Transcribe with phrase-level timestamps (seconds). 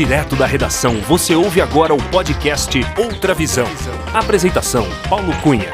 [0.00, 3.66] Direto da redação, você ouve agora o podcast Outra Visão.
[4.14, 5.70] Apresentação: Paulo Cunha.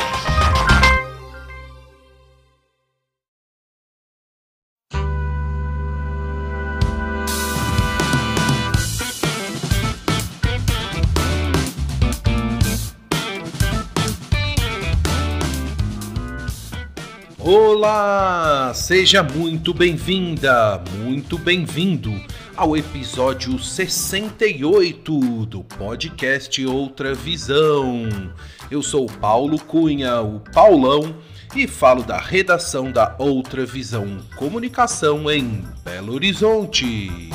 [17.39, 22.13] Olá, seja muito bem-vinda, muito bem-vindo
[22.57, 28.09] ao episódio 68 do podcast Outra Visão.
[28.71, 31.15] Eu sou Paulo Cunha, o Paulão,
[31.55, 37.31] e falo da redação da Outra Visão Comunicação em Belo Horizonte.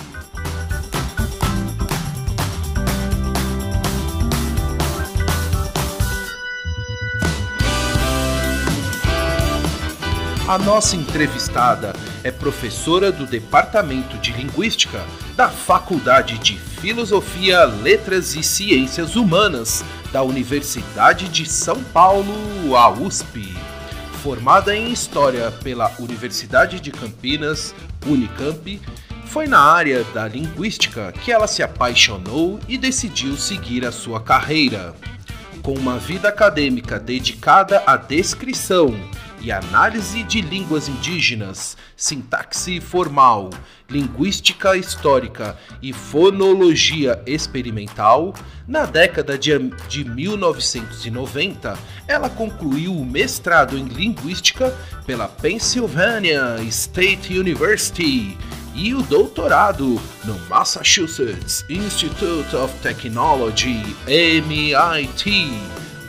[10.48, 15.04] A nossa entrevistada é professora do Departamento de Linguística
[15.36, 23.56] da Faculdade de Filosofia, Letras e Ciências Humanas da Universidade de São Paulo, a USP.
[24.22, 27.74] Formada em História pela Universidade de Campinas,
[28.06, 28.80] Unicamp,
[29.26, 34.94] foi na área da linguística que ela se apaixonou e decidiu seguir a sua carreira.
[35.62, 38.96] Com uma vida acadêmica dedicada à descrição
[39.40, 43.52] e análise de línguas indígenas, sintaxe formal,
[43.88, 48.34] linguística histórica e fonologia experimental,
[48.68, 49.52] na década de,
[49.88, 58.36] de 1990, ela concluiu o mestrado em linguística pela Pennsylvania State University
[58.74, 65.54] e o doutorado no Massachusetts Institute of Technology, MIT,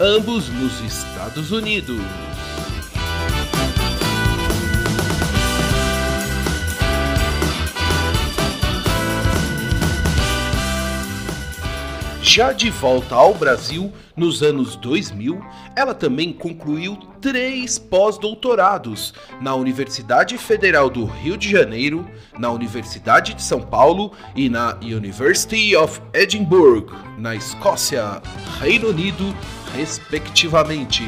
[0.01, 2.32] ambos nos Estados Unidos.
[12.35, 15.39] Já de volta ao Brasil, nos anos 2000,
[15.77, 23.43] ela também concluiu três pós-doutorados na Universidade Federal do Rio de Janeiro, na Universidade de
[23.43, 28.23] São Paulo e na University of Edinburgh, na Escócia,
[28.59, 29.37] Reino Unido,
[29.77, 31.05] respectivamente.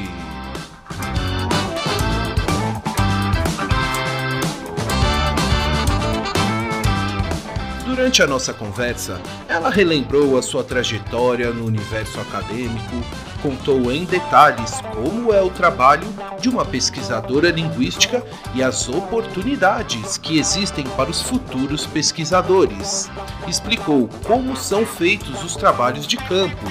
[8.05, 13.03] Durante a nossa conversa, ela relembrou a sua trajetória no universo acadêmico,
[13.41, 16.07] contou em detalhes como é o trabalho
[16.39, 18.23] de uma pesquisadora linguística
[18.55, 23.11] e as oportunidades que existem para os futuros pesquisadores.
[23.49, 26.67] Explicou como são feitos os trabalhos de campo,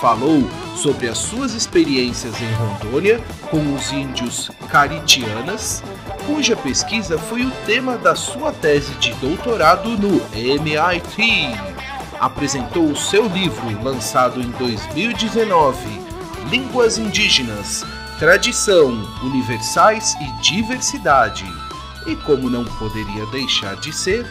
[0.00, 5.82] falou sobre as suas experiências em Rondônia com os índios caritianas,
[6.26, 11.54] cuja pesquisa foi o tema da sua tese de doutorado no MIT.
[12.18, 15.76] Apresentou o seu livro, lançado em 2019,
[16.50, 17.84] Línguas Indígenas,
[18.18, 18.88] Tradição,
[19.22, 21.44] Universais e Diversidade.
[22.06, 24.26] E como não poderia deixar de ser,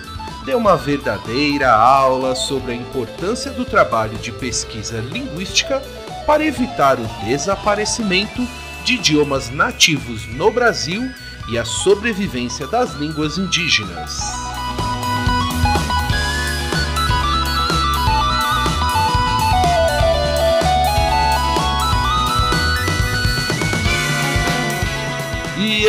[0.49, 5.79] deu uma verdadeira aula sobre a importância do trabalho de pesquisa linguística
[6.25, 8.41] para evitar o desaparecimento
[8.83, 11.07] de idiomas nativos no Brasil
[11.51, 14.59] e a sobrevivência das línguas indígenas.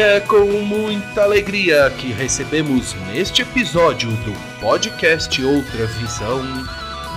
[0.00, 6.41] É com muita alegria que recebemos neste episódio do podcast Outra Visão,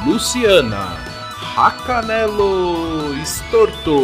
[0.06, 0.98] Luciana
[1.56, 4.02] Racanelo Estorto,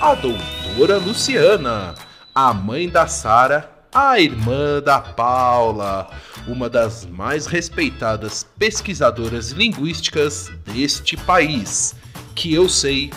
[0.00, 1.94] a doutora Luciana,
[2.34, 6.08] a mãe da Sara, a irmã da Paula,
[6.46, 11.94] uma das mais respeitadas pesquisadoras linguísticas deste país,
[12.34, 13.12] que eu sei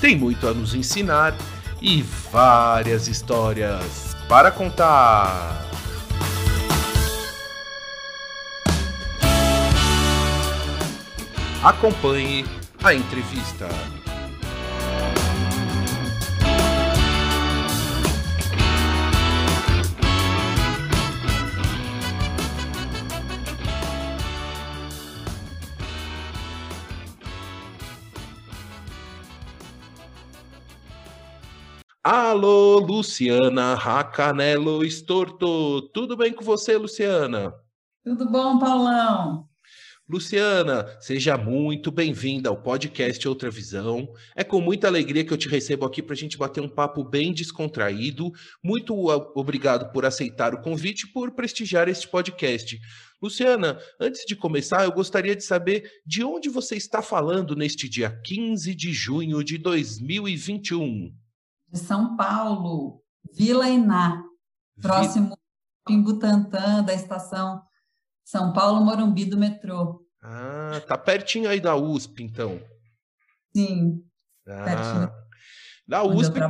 [0.00, 1.32] tem muito a nos ensinar
[1.80, 5.64] e várias histórias para contar.
[11.62, 12.44] Acompanhe
[12.82, 13.66] a entrevista.
[32.08, 35.82] Alô, Luciana Racanelo Estorto.
[35.88, 37.52] Tudo bem com você, Luciana?
[38.04, 39.48] Tudo bom, Paulão?
[40.08, 44.08] Luciana, seja muito bem-vinda ao podcast Outra Visão.
[44.36, 47.02] É com muita alegria que eu te recebo aqui para a gente bater um papo
[47.02, 48.30] bem descontraído.
[48.62, 48.94] Muito
[49.34, 52.78] obrigado por aceitar o convite e por prestigiar este podcast.
[53.20, 58.10] Luciana, antes de começar, eu gostaria de saber de onde você está falando neste dia
[58.24, 61.25] 15 de junho de 2021.
[61.76, 63.02] De São Paulo,
[63.34, 64.24] Vila Iná,
[64.80, 65.36] próximo
[65.86, 67.60] em Butantã, da estação
[68.24, 70.02] são Paulo Morumbi do metrô.
[70.22, 72.58] Ah, tá pertinho aí da USP, então.
[73.54, 74.02] Sim.
[74.48, 75.12] Ah, pertinho.
[75.86, 76.40] Da USP,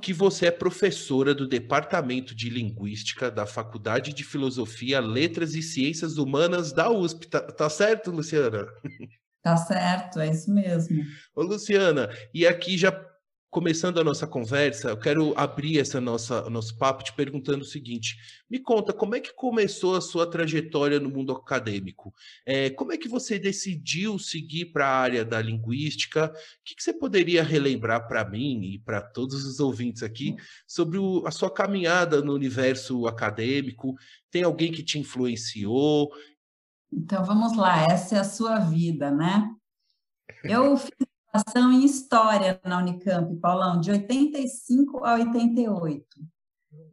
[0.00, 6.16] que você é professora do Departamento de Linguística da Faculdade de Filosofia, Letras e Ciências
[6.16, 7.26] Humanas da USP.
[7.26, 8.68] Tá, tá certo, Luciana?
[9.42, 11.04] Tá certo, é isso mesmo.
[11.34, 12.92] Ô, Luciana, e aqui já
[13.56, 18.14] começando a nossa conversa, eu quero abrir essa nossa nosso papo te perguntando o seguinte:
[18.50, 22.14] me conta como é que começou a sua trajetória no mundo acadêmico?
[22.44, 26.26] É, como é que você decidiu seguir para a área da linguística?
[26.26, 30.36] O que, que você poderia relembrar para mim e para todos os ouvintes aqui
[30.66, 33.94] sobre o, a sua caminhada no universo acadêmico?
[34.30, 36.10] Tem alguém que te influenciou?
[36.92, 39.50] Então vamos lá, essa é a sua vida, né?
[40.44, 40.90] Eu fiz
[41.36, 46.04] graduação em História na Unicamp, Paulão, de 85 a 88.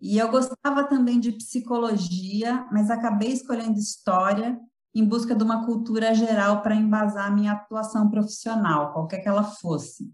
[0.01, 4.60] E eu gostava também de psicologia, mas acabei escolhendo História
[4.94, 10.12] em busca de uma cultura geral para embasar minha atuação profissional, qualquer que ela fosse.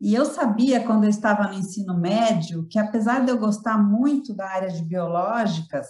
[0.00, 4.34] E eu sabia, quando eu estava no ensino médio, que apesar de eu gostar muito
[4.34, 5.86] da área de biológicas,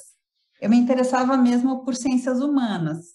[0.61, 3.15] eu me interessava mesmo por ciências humanas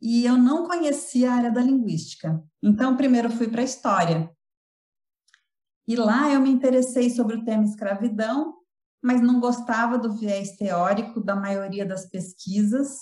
[0.00, 2.42] e eu não conhecia a área da linguística.
[2.62, 4.30] Então, primeiro fui para a história.
[5.86, 8.54] E lá eu me interessei sobre o tema escravidão,
[9.02, 12.98] mas não gostava do viés teórico da maioria das pesquisas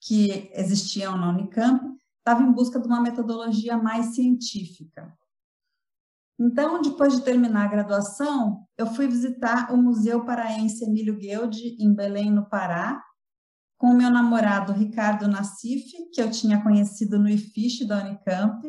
[0.00, 5.16] que existiam na Unicamp, estava em busca de uma metodologia mais científica.
[6.38, 11.94] Então, depois de terminar a graduação, eu fui visitar o Museu Paraense Emílio Guilde, em
[11.94, 13.02] Belém, no Pará,
[13.76, 18.66] com o meu namorado Ricardo Nassif, que eu tinha conhecido no IFISH da Unicamp,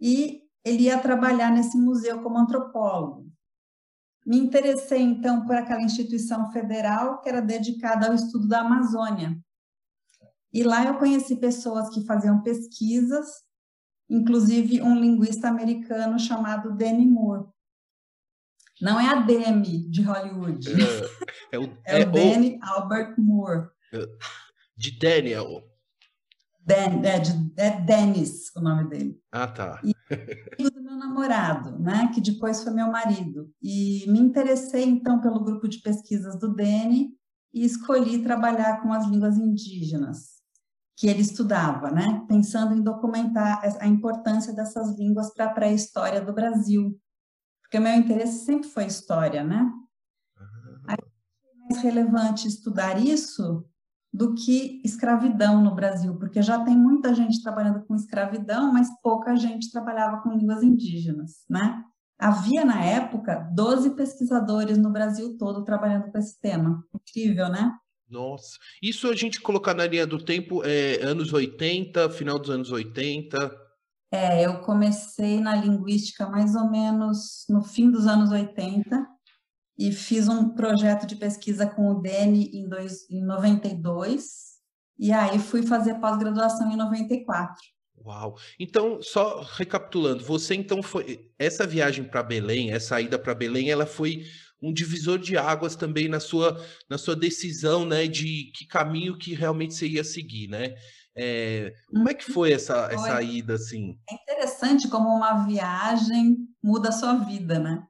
[0.00, 3.30] e ele ia trabalhar nesse museu como antropólogo.
[4.26, 9.38] Me interessei então por aquela instituição federal que era dedicada ao estudo da Amazônia.
[10.50, 13.26] E lá eu conheci pessoas que faziam pesquisas,
[14.08, 17.48] inclusive um linguista americano chamado Danny Moore.
[18.80, 20.68] Não é a Demi de Hollywood,
[21.52, 22.58] é, é o, é o Danny.
[22.62, 23.73] Albert Moore.
[24.76, 25.62] De Daniel.
[26.66, 29.20] Dan, é, de, é Dennis o nome dele.
[29.30, 29.80] Ah, tá.
[30.58, 33.52] E do meu namorado, né, que depois foi meu marido.
[33.62, 37.10] E me interessei, então, pelo grupo de pesquisas do Dene
[37.52, 40.34] e escolhi trabalhar com as línguas indígenas
[40.96, 46.32] que ele estudava, né, pensando em documentar a importância dessas línguas para a pré-história do
[46.32, 46.98] Brasil.
[47.62, 49.62] Porque o meu interesse sempre foi história, né?
[50.38, 50.82] Uhum.
[50.86, 50.96] Aí,
[51.68, 53.66] mais relevante estudar isso
[54.14, 59.34] do que escravidão no Brasil, porque já tem muita gente trabalhando com escravidão, mas pouca
[59.34, 61.82] gente trabalhava com línguas indígenas, né?
[62.16, 66.84] Havia na época 12 pesquisadores no Brasil todo trabalhando com esse tema.
[66.94, 67.72] Incrível, né?
[68.08, 72.70] Nossa, isso a gente colocar na linha do tempo é anos 80, final dos anos
[72.70, 73.50] 80.
[74.12, 79.13] É, eu comecei na linguística mais ou menos no fim dos anos 80
[79.78, 84.54] e fiz um projeto de pesquisa com o DENI em, dois, em 92,
[84.98, 87.54] e aí fui fazer pós-graduação em 94.
[88.04, 88.36] Uau!
[88.60, 91.30] Então, só recapitulando, você então foi.
[91.38, 94.24] Essa viagem para Belém, essa ida para Belém, ela foi
[94.62, 99.34] um divisor de águas também na sua, na sua decisão, né, de que caminho que
[99.34, 100.74] realmente você ia seguir, né?
[101.16, 102.94] É, como é que foi essa, foi.
[102.94, 103.96] essa ida, assim?
[104.10, 107.84] É interessante como uma viagem muda a sua vida, né?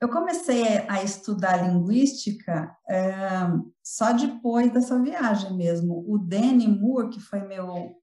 [0.00, 3.02] Eu comecei a estudar linguística é,
[3.82, 6.04] só depois dessa viagem mesmo.
[6.08, 7.94] O Danny Moore, que foi meu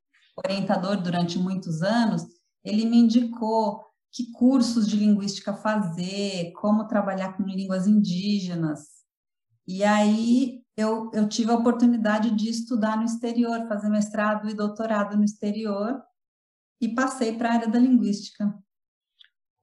[0.46, 2.24] orientador durante muitos anos,
[2.64, 8.98] ele me indicou que cursos de linguística fazer, como trabalhar com línguas indígenas.
[9.68, 15.18] E aí eu, eu tive a oportunidade de estudar no exterior, fazer mestrado e doutorado
[15.18, 16.00] no exterior,
[16.80, 18.54] e passei para a área da linguística.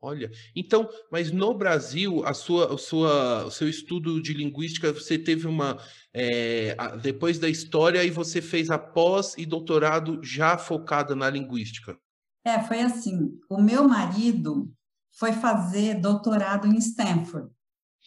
[0.05, 5.19] Olha, então, mas no Brasil, a sua, a sua, o seu estudo de linguística, você
[5.19, 5.79] teve uma.
[6.13, 11.99] É, depois da história, e você fez a pós e doutorado já focada na linguística.
[12.45, 13.41] É, foi assim.
[13.49, 14.71] O meu marido
[15.11, 17.51] foi fazer doutorado em Stanford,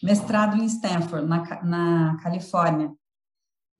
[0.03, 2.93] mestrado em Stanford, na, na Califórnia.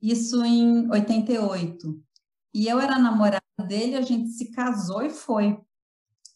[0.01, 2.03] Isso em 88.
[2.51, 5.55] E eu era namorada dele, a gente se casou e foi.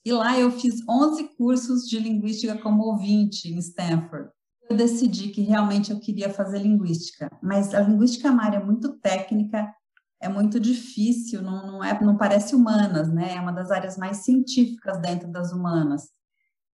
[0.03, 4.29] E lá eu fiz 11 cursos de linguística como ouvinte em Stanford.
[4.70, 8.98] Eu decidi que realmente eu queria fazer linguística, mas a linguística é uma área muito
[9.00, 9.72] técnica,
[10.20, 13.36] é muito difícil, não, não, é, não parece humanas, né?
[13.36, 16.10] É uma das áreas mais científicas dentro das humanas.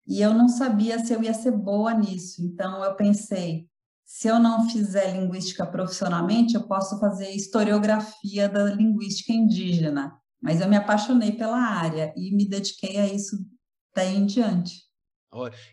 [0.08, 3.67] E eu não sabia se eu ia ser boa nisso, então eu pensei,
[4.05, 10.15] se eu não fizer linguística profissionalmente, eu posso fazer historiografia da linguística indígena.
[10.45, 13.35] Mas eu me apaixonei pela área e me dediquei a isso
[13.95, 14.85] daí em diante.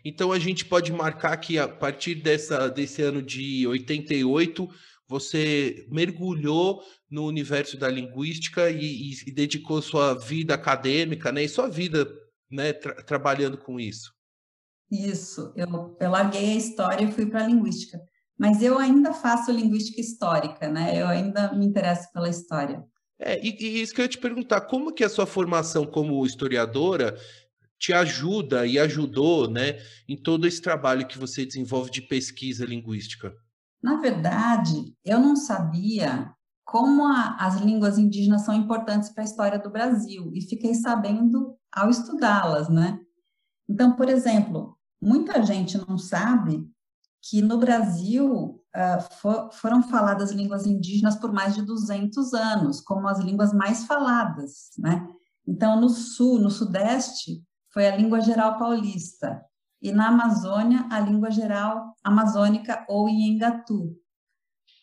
[0.03, 4.67] Então a gente pode marcar que a partir dessa, desse ano de 88,
[5.07, 11.49] você mergulhou no universo da linguística e, e, e dedicou sua vida acadêmica, né, e
[11.49, 12.11] sua vida
[12.49, 14.11] né, tra trabalhando com isso.
[14.91, 17.99] Isso, eu, eu larguei a história e fui para a linguística.
[18.39, 20.99] Mas eu ainda faço linguística histórica, né?
[20.99, 22.83] Eu ainda me interesso pela história.
[23.25, 26.25] É, e, e isso que eu ia te perguntar, como que a sua formação como
[26.25, 27.17] historiadora
[27.79, 29.77] te ajuda e ajudou, né,
[30.07, 33.33] em todo esse trabalho que você desenvolve de pesquisa linguística?
[33.81, 36.33] Na verdade, eu não sabia
[36.65, 41.57] como a, as línguas indígenas são importantes para a história do Brasil e fiquei sabendo
[41.71, 42.99] ao estudá-las, né?
[43.69, 46.69] Então, por exemplo, muita gente não sabe
[47.21, 53.07] que no Brasil uh, for, foram faladas línguas indígenas por mais de 200 anos, como
[53.07, 55.07] as línguas mais faladas, né?
[55.47, 59.43] Então, no sul, no sudeste, foi a língua geral paulista,
[59.81, 63.93] e na Amazônia, a língua geral amazônica ou Iengatu.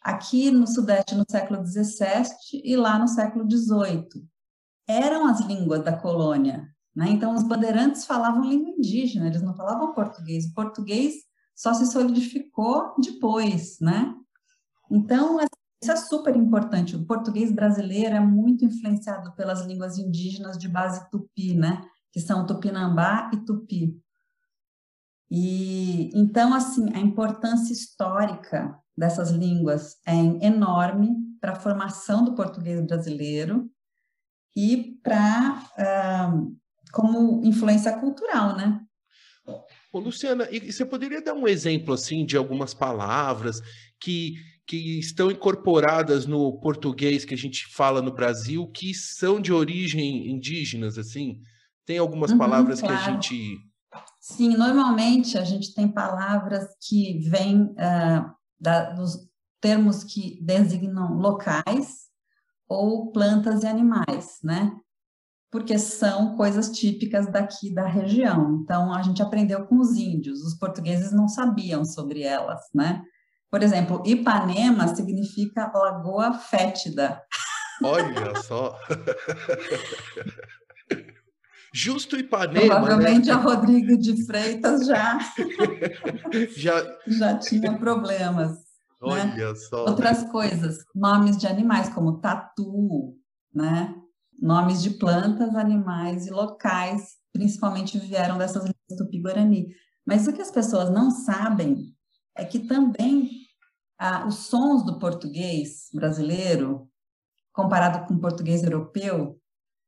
[0.02, 4.28] Aqui no sudeste, no século XVII, e lá no século XVIII.
[4.87, 7.09] Eram as línguas da colônia, né?
[7.09, 10.47] Então, os bandeirantes falavam língua indígena, eles não falavam português.
[10.47, 11.14] O português
[11.61, 14.14] só se solidificou depois, né?
[14.90, 15.38] Então,
[15.83, 16.97] isso é super importante.
[16.97, 21.87] O português brasileiro é muito influenciado pelas línguas indígenas de base tupi, né?
[22.11, 23.95] Que são tupinambá e tupi.
[25.31, 32.83] E então, assim, a importância histórica dessas línguas é enorme para a formação do português
[32.87, 33.71] brasileiro
[34.57, 36.57] e para uh,
[36.90, 38.81] como influência cultural, né?
[39.92, 43.61] Ô, Luciana, e você poderia dar um exemplo assim de algumas palavras
[44.00, 44.35] que,
[44.66, 50.30] que estão incorporadas no português que a gente fala no Brasil, que são de origem
[50.30, 51.40] indígenas, assim?
[51.85, 52.97] Tem algumas uhum, palavras claro.
[52.97, 53.59] que a gente.
[54.20, 59.28] Sim, normalmente a gente tem palavras que vêm uh, da, dos
[59.61, 62.09] termos que designam locais
[62.68, 64.73] ou plantas e animais, né?
[65.50, 68.61] Porque são coisas típicas daqui da região.
[68.62, 73.02] Então, a gente aprendeu com os índios, os portugueses não sabiam sobre elas, né?
[73.50, 77.21] Por exemplo, Ipanema significa lagoa fétida.
[77.83, 78.78] Olha só!
[81.73, 82.61] Justo Ipanema.
[82.61, 82.66] Né?
[82.66, 83.33] Provavelmente né?
[83.33, 85.19] a Rodrigo de Freitas já,
[86.57, 86.99] já...
[87.07, 88.50] já tinha problemas.
[88.50, 88.57] Né?
[89.00, 89.54] Olha né?
[89.54, 89.87] só.
[89.87, 93.16] Outras coisas, nomes de animais como tatu,
[93.54, 93.95] né?
[94.40, 99.68] Nomes de plantas, animais e locais, principalmente vieram dessas línguas tupi-guarani.
[100.06, 101.94] Mas o que as pessoas não sabem
[102.37, 103.30] é que também
[103.99, 106.88] ah, os sons do português brasileiro,
[107.52, 109.38] comparado com o português europeu,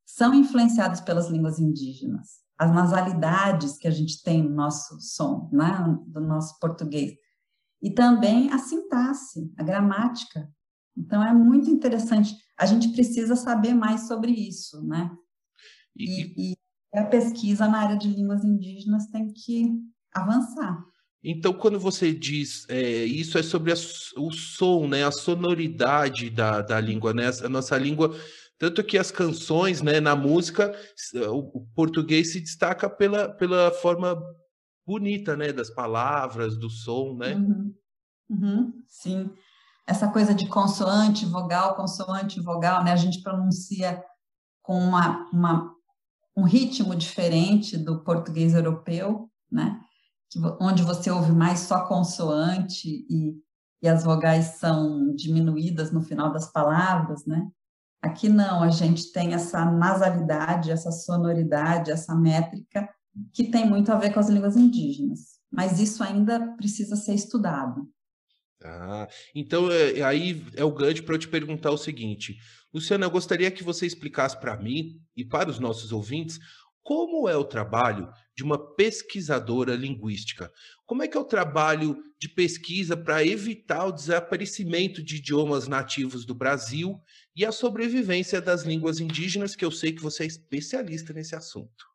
[0.04, 2.42] são influenciados pelas línguas indígenas.
[2.59, 7.14] As nasalidades que a gente tem no nosso som, né, do nosso português.
[7.80, 10.49] E também a sintaxe, a gramática.
[10.97, 15.11] Então, é muito interessante a gente precisa saber mais sobre isso, né?
[15.97, 16.57] E, e,
[16.95, 19.66] a pesquisa na área de línguas indígenas tem que
[20.12, 20.85] avançar.
[21.25, 23.75] Então, quando você diz é, isso, é sobre a,
[24.16, 27.31] o som, né, a sonoridade da, da língua, né?
[27.42, 28.14] A nossa língua,
[28.59, 30.73] tanto que as canções, né, na música,
[31.14, 34.23] o, o português se destaca pela, pela forma
[34.87, 37.35] bonita, né, das palavras, do som, né?
[37.35, 37.75] Uhum.
[38.31, 38.73] Uhum.
[38.87, 39.31] Sim
[39.87, 42.93] essa coisa de consoante, vogal, consoante, vogal, né?
[42.93, 44.03] A gente pronuncia
[44.62, 45.75] com uma, uma,
[46.37, 49.81] um ritmo diferente do português europeu, né?
[50.31, 53.35] Que, onde você ouve mais só consoante e,
[53.83, 57.49] e as vogais são diminuídas no final das palavras, né?
[58.01, 62.89] Aqui não, a gente tem essa nasalidade, essa sonoridade, essa métrica
[63.33, 67.89] que tem muito a ver com as línguas indígenas, mas isso ainda precisa ser estudado.
[68.64, 72.37] Ah, então é, aí é o gancho para eu te perguntar o seguinte,
[72.73, 76.38] Luciana, eu gostaria que você explicasse para mim e para os nossos ouvintes
[76.83, 80.50] como é o trabalho de uma pesquisadora linguística?
[80.85, 86.25] Como é que é o trabalho de pesquisa para evitar o desaparecimento de idiomas nativos
[86.25, 87.00] do Brasil
[87.37, 91.87] e a sobrevivência das línguas indígenas, que eu sei que você é especialista nesse assunto?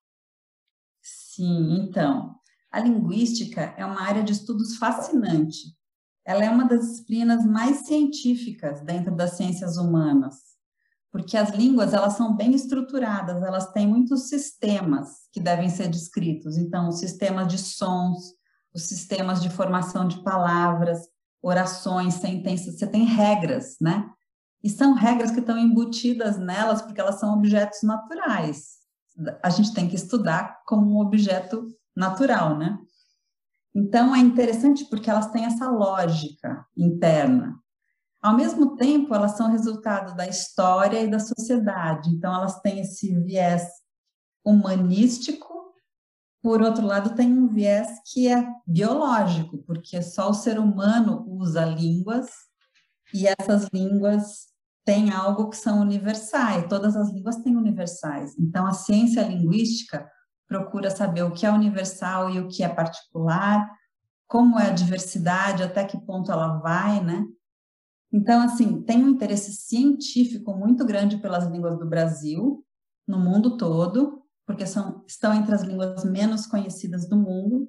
[1.01, 2.35] Sim, então,
[2.71, 5.76] a linguística é uma área de estudos fascinante.
[6.27, 10.35] Ela é uma das disciplinas mais científicas dentro das ciências humanas,
[11.09, 16.57] porque as línguas elas são bem estruturadas, elas têm muitos sistemas que devem ser descritos.
[16.57, 18.33] Então, os sistemas de sons,
[18.73, 21.07] os sistemas de formação de palavras,
[21.41, 24.09] orações, sentenças, você tem regras, né?
[24.61, 28.79] E são regras que estão embutidas nelas porque elas são objetos naturais.
[29.41, 32.77] A gente tem que estudar como um objeto natural, né?
[33.77, 37.55] Então é interessante porque elas têm essa lógica interna.
[38.19, 42.09] Ao mesmo tempo, elas são resultado da história e da sociedade.
[42.09, 43.61] Então elas têm esse viés
[44.43, 45.47] humanístico.
[46.41, 51.63] Por outro lado, tem um viés que é biológico, porque só o ser humano usa
[51.63, 52.31] línguas
[53.13, 54.47] e essas línguas
[54.83, 56.67] têm algo que são universais.
[56.67, 58.35] Todas as línguas têm universais.
[58.39, 60.09] Então a ciência linguística
[60.47, 63.69] procura saber o que é universal e o que é particular,
[64.27, 67.25] como é a diversidade, até que ponto ela vai, né?
[68.11, 72.65] Então, assim, tem um interesse científico muito grande pelas línguas do Brasil,
[73.07, 77.67] no mundo todo, porque são, estão entre as línguas menos conhecidas do mundo.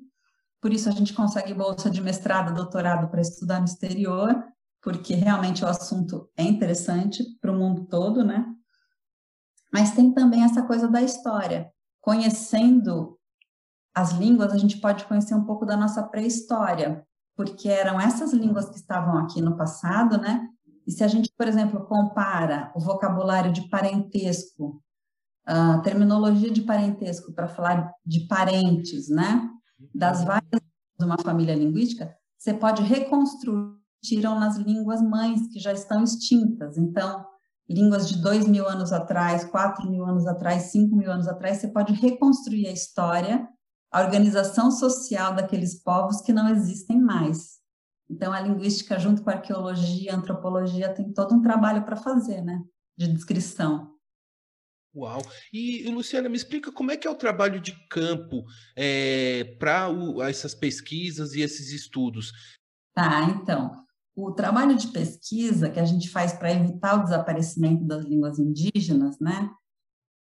[0.60, 4.44] Por isso, a gente consegue bolsa de mestrado, doutorado para estudar no exterior,
[4.80, 8.46] porque realmente o assunto é interessante para o mundo todo, né?
[9.72, 11.72] Mas tem também essa coisa da história
[12.08, 13.18] conhecendo
[13.94, 18.70] as línguas, a gente pode conhecer um pouco da nossa pré-história, porque eram essas línguas
[18.70, 20.48] que estavam aqui no passado, né?
[20.86, 24.82] E se a gente, por exemplo, compara o vocabulário de parentesco,
[25.44, 29.46] a terminologia de parentesco para falar de parentes, né?
[29.94, 30.62] Das várias
[30.98, 36.78] de uma família linguística, você pode reconstruir, tiram nas línguas mães que já estão extintas.
[36.78, 37.26] Então,
[37.68, 41.68] línguas de dois mil anos atrás, quatro mil anos atrás, cinco mil anos atrás, você
[41.68, 43.46] pode reconstruir a história,
[43.92, 47.58] a organização social daqueles povos que não existem mais.
[48.10, 52.42] Então, a linguística, junto com a arqueologia, a antropologia, tem todo um trabalho para fazer,
[52.42, 52.62] né,
[52.96, 53.94] de descrição.
[54.96, 55.20] Uau!
[55.52, 59.88] E, Luciana, me explica como é que é o trabalho de campo é, para
[60.26, 62.32] essas pesquisas e esses estudos.
[62.94, 63.86] Tá, então
[64.20, 69.16] o trabalho de pesquisa que a gente faz para evitar o desaparecimento das línguas indígenas,
[69.20, 69.48] né,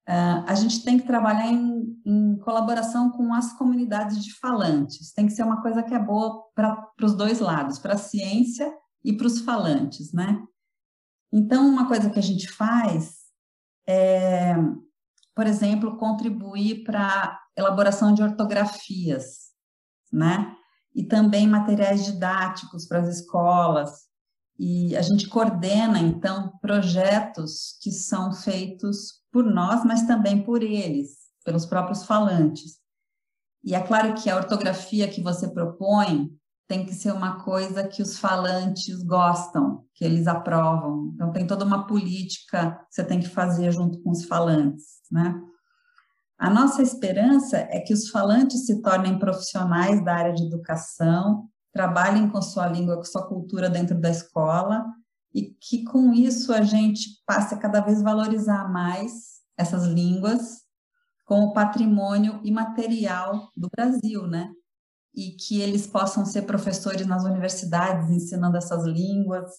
[0.10, 5.14] uh, a gente tem que trabalhar em, em, colaboração com as comunidades de falantes.
[5.14, 8.74] Tem que ser uma coisa que é boa para os dois lados, para a ciência
[9.04, 10.44] e para os falantes, né?
[11.32, 13.26] Então, uma coisa que a gente faz
[13.88, 14.56] é,
[15.36, 19.52] por exemplo, contribuir para a elaboração de ortografias,
[20.12, 20.56] né?
[20.96, 24.06] E também materiais didáticos para as escolas.
[24.58, 31.18] E a gente coordena, então, projetos que são feitos por nós, mas também por eles,
[31.44, 32.78] pelos próprios falantes.
[33.62, 36.32] E é claro que a ortografia que você propõe
[36.68, 41.12] tem que ser uma coisa que os falantes gostam, que eles aprovam.
[41.14, 45.36] Então, tem toda uma política que você tem que fazer junto com os falantes, né?
[46.38, 52.30] A nossa esperança é que os falantes se tornem profissionais da área de educação, trabalhem
[52.30, 54.86] com sua língua, com sua cultura dentro da escola
[55.34, 60.62] e que com isso a gente passe a cada vez valorizar mais essas línguas
[61.26, 64.52] como patrimônio imaterial do Brasil, né?
[65.14, 69.52] E que eles possam ser professores nas universidades ensinando essas línguas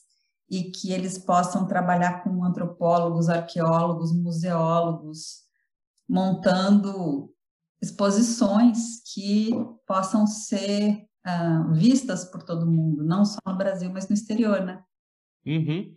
[0.48, 5.45] e que eles possam trabalhar com antropólogos, arqueólogos, museólogos,
[6.08, 7.30] montando
[7.82, 9.50] exposições que
[9.86, 14.82] possam ser uh, vistas por todo mundo, não só no Brasil, mas no exterior, né?
[15.44, 15.94] Uhum.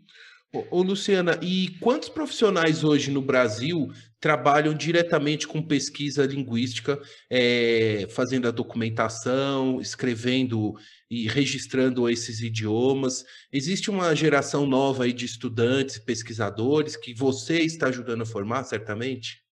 [0.72, 8.48] Ô, Luciana, e quantos profissionais hoje no Brasil trabalham diretamente com pesquisa linguística, é, fazendo
[8.48, 10.74] a documentação, escrevendo
[11.08, 13.24] e registrando esses idiomas?
[13.54, 19.44] Existe uma geração nova aí de estudantes pesquisadores que você está ajudando a formar, certamente?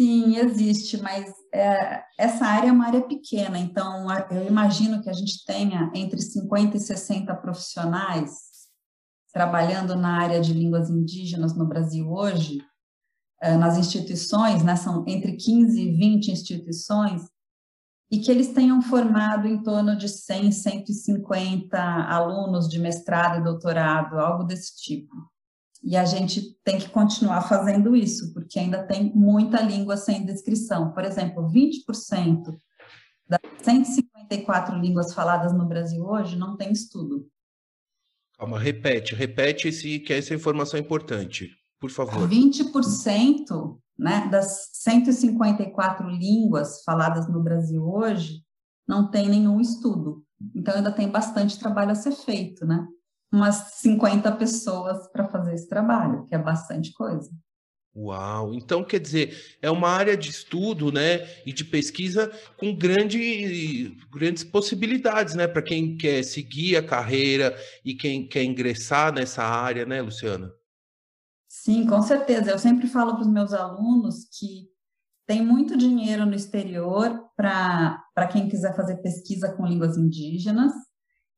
[0.00, 5.12] Sim, existe, mas é, essa área é uma área pequena, então eu imagino que a
[5.12, 8.30] gente tenha entre 50 e 60 profissionais
[9.30, 12.64] trabalhando na área de línguas indígenas no Brasil hoje,
[13.42, 17.28] é, nas instituições, né, são entre 15 e 20 instituições,
[18.10, 24.18] e que eles tenham formado em torno de 100, 150 alunos de mestrado e doutorado,
[24.18, 25.29] algo desse tipo.
[25.82, 30.92] E a gente tem que continuar fazendo isso, porque ainda tem muita língua sem descrição.
[30.92, 32.54] Por exemplo, 20%
[33.26, 37.26] das 154 línguas faladas no Brasil hoje não tem estudo.
[38.38, 42.28] Calma, repete, repete esse, que essa informação é importante, por favor.
[42.28, 48.42] 20% né, das 154 línguas faladas no Brasil hoje
[48.88, 50.24] não tem nenhum estudo.
[50.54, 52.86] Então ainda tem bastante trabalho a ser feito, né?
[53.32, 57.30] Umas 50 pessoas para fazer esse trabalho, que é bastante coisa.
[57.94, 58.54] Uau!
[58.54, 64.44] Então, quer dizer, é uma área de estudo, né, e de pesquisa com grande, grandes
[64.44, 70.00] possibilidades, né, para quem quer seguir a carreira e quem quer ingressar nessa área, né,
[70.00, 70.52] Luciana?
[71.48, 72.52] Sim, com certeza.
[72.52, 74.68] Eu sempre falo para os meus alunos que
[75.26, 80.72] tem muito dinheiro no exterior para quem quiser fazer pesquisa com línguas indígenas,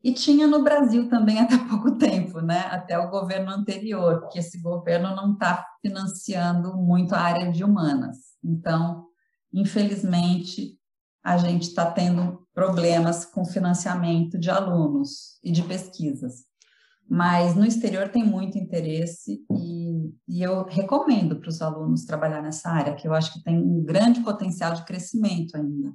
[0.03, 2.61] e tinha no Brasil também até pouco tempo, né?
[2.71, 8.17] Até o governo anterior, porque esse governo não está financiando muito a área de humanas.
[8.45, 9.07] Então,
[9.53, 10.79] infelizmente,
[11.23, 16.45] a gente está tendo problemas com financiamento de alunos e de pesquisas.
[17.09, 22.71] Mas no exterior tem muito interesse e, e eu recomendo para os alunos trabalhar nessa
[22.71, 25.95] área, que eu acho que tem um grande potencial de crescimento ainda.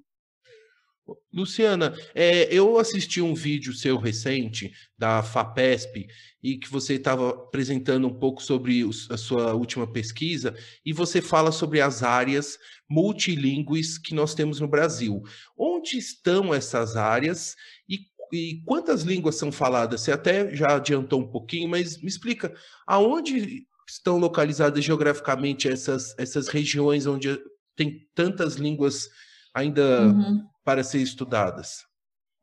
[1.33, 6.07] Luciana, é, eu assisti um vídeo seu recente da FAPESP
[6.41, 11.51] e que você estava apresentando um pouco sobre a sua última pesquisa e você fala
[11.51, 12.57] sobre as áreas
[12.89, 15.21] multilingües que nós temos no Brasil.
[15.57, 17.55] Onde estão essas áreas
[17.87, 17.99] e,
[18.33, 20.01] e quantas línguas são faladas?
[20.01, 22.53] Você até já adiantou um pouquinho, mas me explica
[22.85, 27.39] aonde estão localizadas geograficamente essas, essas regiões onde
[27.75, 29.09] tem tantas línguas
[29.53, 31.85] ainda uhum para ser estudadas?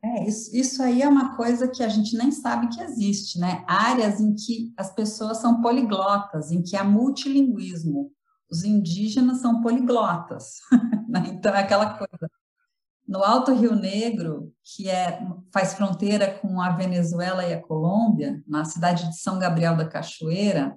[0.03, 3.63] É, isso, isso aí é uma coisa que a gente nem sabe que existe, né?
[3.69, 8.11] Áreas em que as pessoas são poliglotas, em que há multilinguismo.
[8.51, 10.61] Os indígenas são poliglotas,
[11.07, 11.25] né?
[11.27, 12.31] então é aquela coisa.
[13.07, 15.21] No Alto Rio Negro, que é,
[15.53, 20.75] faz fronteira com a Venezuela e a Colômbia, na cidade de São Gabriel da Cachoeira,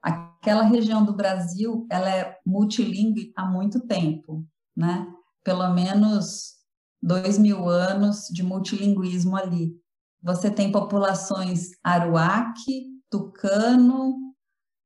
[0.00, 5.06] aquela região do Brasil, ela é multilingüe há muito tempo, né?
[5.44, 6.54] Pelo menos
[7.02, 9.76] dois mil anos de multilinguismo ali.
[10.22, 14.16] Você tem populações Aruaque, Tucano,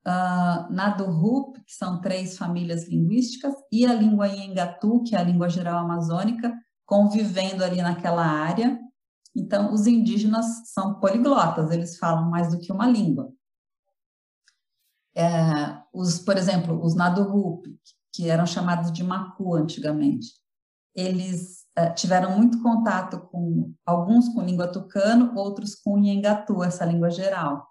[0.04, 5.48] uh, Nadurup, que são três famílias linguísticas, e a língua Iengatu, que é a língua
[5.48, 6.52] geral amazônica,
[6.84, 8.80] convivendo ali naquela área.
[9.36, 13.32] Então, os indígenas são poliglotas, eles falam mais do que uma língua.
[15.14, 17.64] É, os, por exemplo, os Nadurup,
[18.12, 20.32] que eram chamados de Macu antigamente,
[20.98, 27.10] eles uh, tiveram muito contato com alguns com língua tucano, outros com Nhengatu, essa língua
[27.10, 27.66] geral.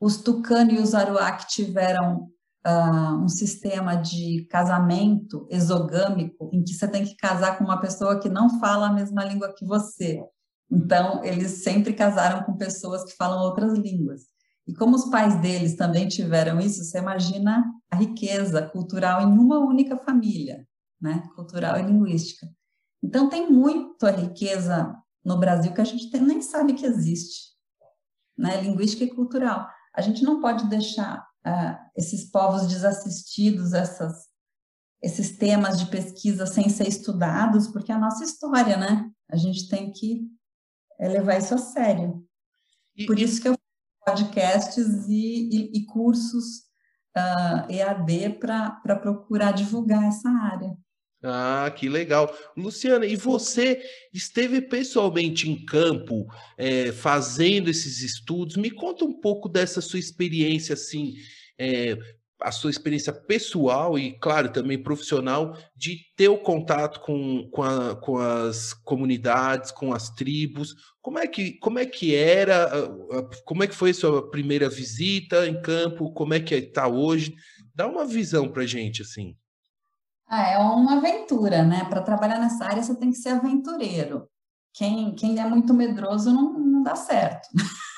[0.00, 2.28] Os tucano e os aruac tiveram
[2.66, 8.20] uh, um sistema de casamento exogâmico, em que você tem que casar com uma pessoa
[8.20, 10.22] que não fala a mesma língua que você.
[10.70, 14.22] Então, eles sempre casaram com pessoas que falam outras línguas.
[14.66, 19.58] E como os pais deles também tiveram isso, você imagina a riqueza cultural em uma
[19.58, 20.66] única família
[21.00, 22.46] né, cultural e linguística.
[23.02, 27.52] Então, tem muita riqueza no Brasil que a gente tem, nem sabe que existe,
[28.36, 29.68] né, linguística e cultural.
[29.94, 34.26] A gente não pode deixar uh, esses povos desassistidos, essas,
[35.02, 39.10] esses temas de pesquisa sem ser estudados, porque é a nossa história, né?
[39.30, 40.26] A gente tem que
[40.98, 42.24] é, levar isso a sério.
[42.96, 43.66] E, Por isso que eu faço
[44.18, 46.66] podcasts e, e, e cursos
[47.16, 50.76] uh, ah, EAD para procurar divulgar essa área.
[51.28, 52.32] Ah, que legal.
[52.56, 53.82] Luciana, e você
[54.14, 58.56] esteve pessoalmente em campo é, fazendo esses estudos?
[58.56, 61.14] Me conta um pouco dessa sua experiência, assim,
[61.58, 61.98] é,
[62.40, 67.96] a sua experiência pessoal e, claro, também profissional, de ter o contato com, com, a,
[67.96, 70.76] com as comunidades, com as tribos.
[71.02, 72.70] Como é que, como é que era,
[73.44, 76.12] como é que foi a sua primeira visita em campo?
[76.12, 77.34] Como é que está hoje?
[77.74, 79.34] Dá uma visão para gente, assim.
[80.28, 81.84] Ah, é uma aventura, né?
[81.84, 84.28] Para trabalhar nessa área você tem que ser aventureiro.
[84.74, 87.48] Quem, quem é muito medroso não, não dá certo.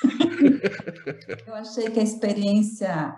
[1.46, 3.16] Eu achei que a experiência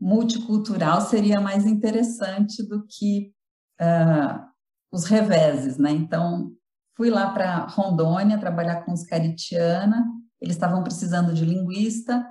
[0.00, 3.32] multicultural seria mais interessante do que
[3.80, 4.44] uh,
[4.90, 5.90] os reveses, né?
[5.90, 6.52] Então,
[6.96, 10.04] fui lá para Rondônia trabalhar com os Caritiana,
[10.40, 12.26] eles estavam precisando de linguista,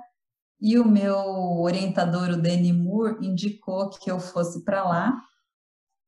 [0.59, 1.17] e o meu
[1.61, 5.21] orientador, o Danny Moore, indicou que eu fosse para lá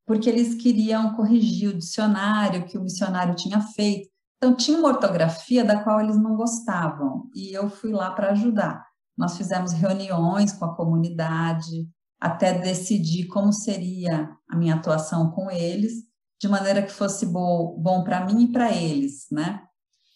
[0.08, 4.10] porque eles queriam corrigir o dicionário que o missionário tinha feito.
[4.38, 8.88] Então, tinha uma ortografia da qual eles não gostavam, e eu fui lá para ajudar.
[9.18, 11.90] nós fizemos reuniões com a comunidade,
[12.20, 16.04] até decidir como seria a minha atuação com eles,
[16.40, 19.64] de maneira que fosse bom, bom para mim e para eles, né?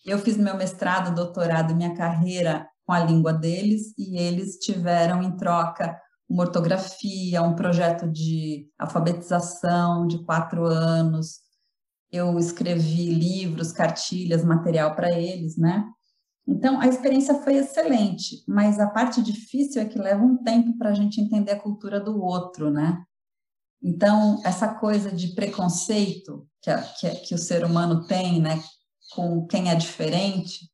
[0.06, 5.36] Eu fiz meu mestrado, doutorado, minha carreira com a língua deles e eles tiveram em
[5.36, 6.00] troca
[6.32, 11.41] uma ortografia, um projeto de alfabetização de quatro anos.
[12.10, 15.86] Eu escrevi livros, cartilhas, material para eles, né?
[16.48, 20.89] Então, a experiência foi excelente, mas a parte difícil é que leva um tempo para
[20.89, 23.04] a gente entender a cultura do outro, né?
[23.84, 28.62] Então, essa coisa de preconceito que, a, que, que, o ser humano tem, né,
[29.13, 30.71] com quem é diferente,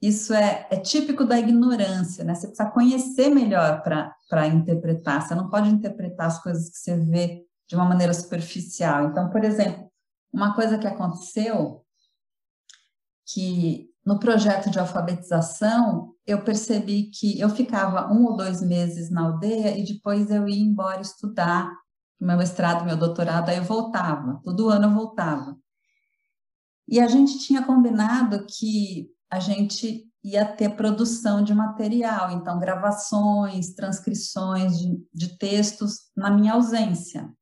[0.00, 2.34] isso é, é típico da ignorância, né?
[2.34, 7.44] Você precisa conhecer melhor para interpretar, você não pode interpretar as coisas que você vê
[7.68, 9.06] de uma maneira superficial.
[9.06, 9.90] Então, por exemplo,
[10.32, 11.84] uma coisa que aconteceu
[13.26, 19.26] que no projeto de alfabetização, eu percebi que eu ficava um ou dois meses na
[19.26, 21.70] aldeia e depois eu ia embora estudar
[22.20, 25.56] meu mestrado, meu doutorado, aí eu voltava, todo ano eu voltava.
[26.86, 33.74] E a gente tinha combinado que a gente ia ter produção de material, então gravações,
[33.74, 37.32] transcrições de, de textos na minha ausência.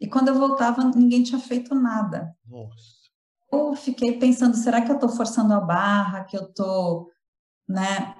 [0.00, 2.34] E quando eu voltava, ninguém tinha feito nada.
[2.46, 3.00] Nossa
[3.52, 7.10] eu fiquei pensando, será que eu estou forçando a barra, que eu estou,
[7.68, 8.14] né,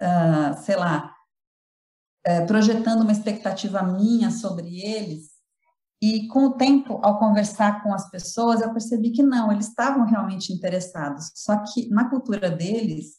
[0.00, 1.14] uh, sei lá,
[2.26, 5.35] uh, projetando uma expectativa minha sobre eles?
[6.08, 10.06] E com o tempo, ao conversar com as pessoas, eu percebi que não, eles estavam
[10.06, 11.32] realmente interessados.
[11.34, 13.16] Só que na cultura deles,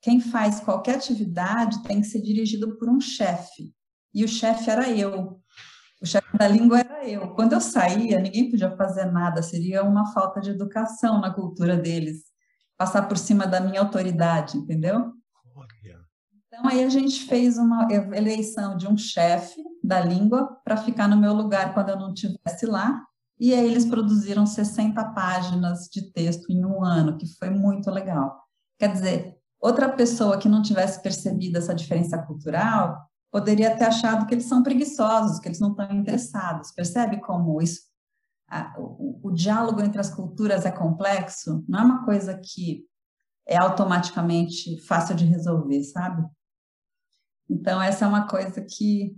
[0.00, 3.74] quem faz qualquer atividade tem que ser dirigido por um chefe.
[4.14, 5.42] E o chefe era eu.
[6.00, 7.34] O chefe da língua era eu.
[7.34, 12.22] Quando eu saía, ninguém podia fazer nada, seria uma falta de educação na cultura deles,
[12.78, 15.12] passar por cima da minha autoridade, entendeu?
[16.46, 21.16] Então aí a gente fez uma eleição de um chefe da língua para ficar no
[21.16, 23.04] meu lugar quando eu não estivesse lá,
[23.38, 28.40] e aí eles produziram 60 páginas de texto em um ano, que foi muito legal.
[28.78, 34.34] Quer dizer, outra pessoa que não tivesse percebido essa diferença cultural poderia ter achado que
[34.34, 36.70] eles são preguiçosos, que eles não estão interessados.
[36.70, 37.80] Percebe como isso?
[38.48, 42.84] A, o, o, diálogo entre as culturas é complexo, não é uma coisa que
[43.46, 46.22] é automaticamente fácil de resolver, sabe?
[47.48, 49.16] Então, essa é uma coisa que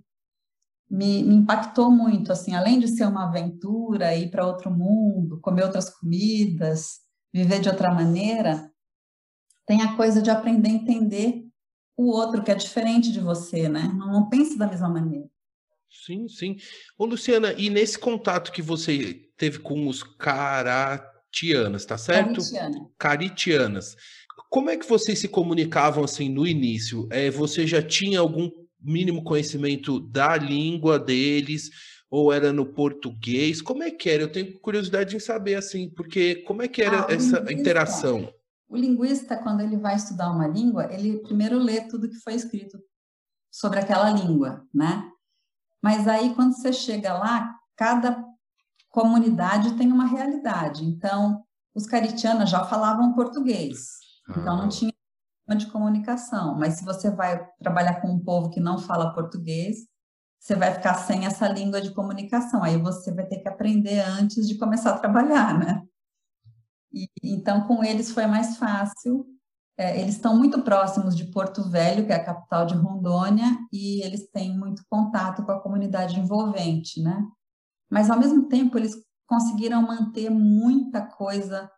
[0.90, 5.64] me, me impactou muito, assim, além de ser uma aventura, ir para outro mundo, comer
[5.64, 7.00] outras comidas,
[7.32, 8.70] viver de outra maneira,
[9.66, 11.44] tem a coisa de aprender a entender
[11.96, 13.92] o outro que é diferente de você, né?
[13.96, 15.28] Não, não pense da mesma maneira.
[16.04, 16.56] Sim, sim.
[16.98, 22.34] Ô, Luciana, e nesse contato que você teve com os caratianas, tá certo?
[22.34, 22.90] Caritiana.
[22.98, 23.96] Caritianas.
[24.50, 27.08] Como é que vocês se comunicavam assim no início?
[27.10, 28.50] É, você já tinha algum
[28.84, 31.70] mínimo conhecimento da língua deles?
[32.10, 33.60] Ou era no português?
[33.60, 34.22] Como é que era?
[34.22, 38.32] Eu tenho curiosidade em saber, assim, porque como é que era ah, essa interação?
[38.68, 42.78] O linguista, quando ele vai estudar uma língua, ele primeiro lê tudo que foi escrito
[43.50, 45.10] sobre aquela língua, né?
[45.82, 48.24] Mas aí, quando você chega lá, cada
[48.90, 50.84] comunidade tem uma realidade.
[50.84, 51.42] Então,
[51.74, 53.98] os caritianos já falavam português,
[54.30, 54.68] então não ah.
[54.68, 54.92] tinha
[55.52, 56.56] de comunicação.
[56.58, 59.86] Mas se você vai trabalhar com um povo que não fala português,
[60.40, 62.62] você vai ficar sem essa língua de comunicação.
[62.62, 65.82] Aí você vai ter que aprender antes de começar a trabalhar, né?
[66.92, 69.26] E, então, com eles foi mais fácil.
[69.76, 74.04] É, eles estão muito próximos de Porto Velho, que é a capital de Rondônia, e
[74.04, 77.26] eles têm muito contato com a comunidade envolvente, né?
[77.90, 78.94] Mas, ao mesmo tempo, eles
[79.26, 81.70] conseguiram manter muita coisa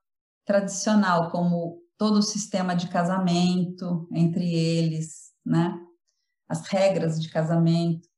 [0.44, 5.78] tradicional, como todo o sistema de casamento entre eles, né?
[6.48, 8.08] As regras de casamento.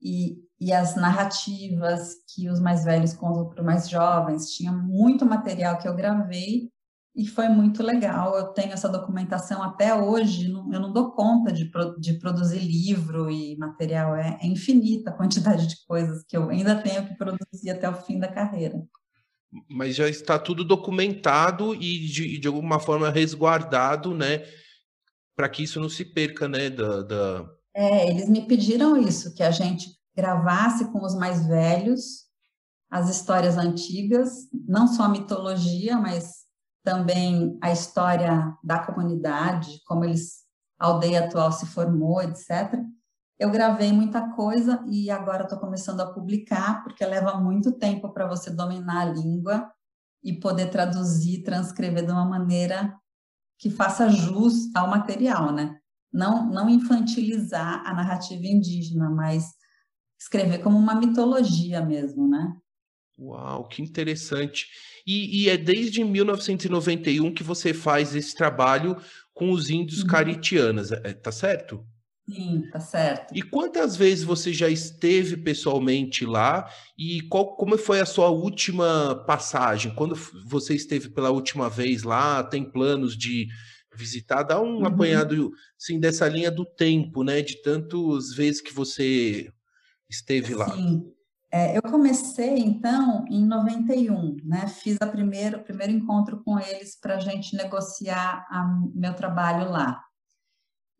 [0.00, 4.50] E, e as narrativas que os mais velhos contam para os mais jovens.
[4.50, 6.70] Tinha muito material que eu gravei
[7.14, 8.36] e foi muito legal.
[8.36, 13.56] Eu tenho essa documentação até hoje, eu não dou conta de, de produzir livro e
[13.56, 17.88] material, é, é infinita a quantidade de coisas que eu ainda tenho que produzir até
[17.88, 18.82] o fim da carreira.
[19.68, 24.44] Mas já está tudo documentado e de, de alguma forma resguardado, né?
[25.36, 26.70] Para que isso não se perca, né?
[26.70, 27.46] Da, da...
[27.74, 32.30] É, eles me pediram isso, que a gente gravasse com os mais velhos
[32.90, 36.42] as histórias antigas, não só a mitologia, mas
[36.84, 40.42] também a história da comunidade, como eles
[40.78, 42.74] a aldeia atual se formou, etc.
[43.42, 48.26] Eu gravei muita coisa e agora estou começando a publicar, porque leva muito tempo para
[48.26, 49.70] você dominar a língua
[50.22, 52.96] e poder traduzir, transcrever de uma maneira
[53.58, 55.78] que faça jus ao material, né?
[56.12, 59.46] não, não infantilizar a narrativa indígena, mas
[60.20, 62.54] escrever como uma mitologia mesmo, né?
[63.18, 64.66] Uau, que interessante.
[65.06, 68.96] E, e, é desde 1991 que você faz esse trabalho
[69.32, 70.08] com os índios uhum.
[70.08, 71.84] caritianas, é, tá certo?
[72.28, 73.36] Sim, tá certo.
[73.36, 79.24] E quantas vezes você já esteve pessoalmente lá e qual, como foi a sua última
[79.26, 79.94] passagem?
[79.94, 80.14] Quando
[80.46, 83.48] você esteve pela última vez lá, tem planos de
[83.94, 84.44] visitar?
[84.44, 84.86] Dá um uhum.
[84.86, 87.42] apanhado assim, dessa linha do tempo, né?
[87.42, 89.50] De tantas vezes que você
[90.08, 90.70] esteve lá.
[90.70, 91.12] Sim.
[91.54, 94.68] É, eu comecei, então, em 91, né?
[94.68, 99.70] Fiz a primeiro, o primeiro encontro com eles para a gente negociar o meu trabalho
[99.70, 100.02] lá.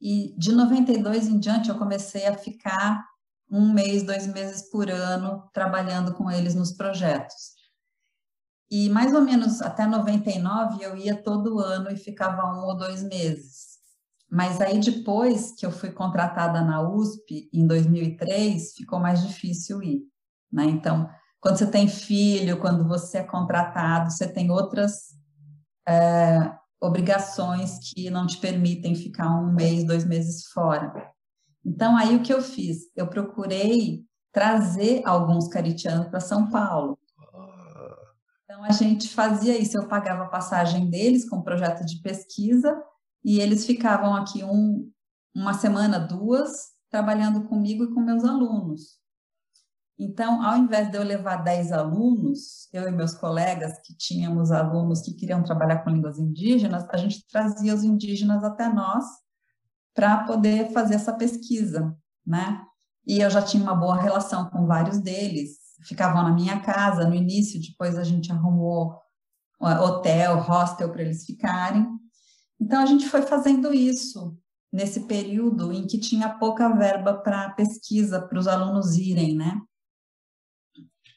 [0.03, 3.07] E de 92 em diante, eu comecei a ficar
[3.49, 7.53] um mês, dois meses por ano trabalhando com eles nos projetos.
[8.69, 13.05] E mais ou menos até 99 eu ia todo ano e ficava um ou dois
[13.05, 13.79] meses.
[14.29, 20.03] Mas aí depois que eu fui contratada na USP em 2003, ficou mais difícil ir.
[20.51, 20.65] Né?
[20.65, 25.09] Então, quando você tem filho, quando você é contratado, você tem outras
[25.87, 30.93] é, obrigações que não te permitem ficar um mês, dois meses fora.
[31.65, 32.91] Então, aí o que eu fiz?
[32.97, 36.99] Eu procurei trazer alguns caritianos para São Paulo.
[38.45, 42.83] Então, a gente fazia isso, eu pagava a passagem deles com projeto de pesquisa
[43.25, 44.91] e eles ficavam aqui um,
[45.33, 49.02] uma semana, duas, trabalhando comigo e com meus alunos.
[50.03, 55.01] Então, ao invés de eu levar 10 alunos, eu e meus colegas, que tínhamos alunos
[55.01, 59.05] que queriam trabalhar com línguas indígenas, a gente trazia os indígenas até nós
[59.95, 62.61] para poder fazer essa pesquisa, né?
[63.07, 67.15] E eu já tinha uma boa relação com vários deles, ficavam na minha casa no
[67.15, 68.99] início, depois a gente arrumou
[69.61, 71.87] hotel, hostel para eles ficarem.
[72.61, 74.37] Então, a gente foi fazendo isso
[74.73, 79.61] nesse período em que tinha pouca verba para pesquisa, para os alunos irem, né?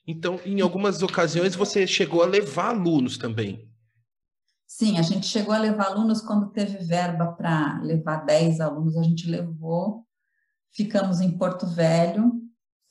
[0.08, 3.68] Então, em algumas ocasiões, você chegou a levar alunos também.
[4.68, 9.04] Sim, a gente chegou a levar alunos quando teve verba para levar 10 alunos, a
[9.04, 10.06] gente levou.
[10.74, 12.34] Ficamos em Porto Velho,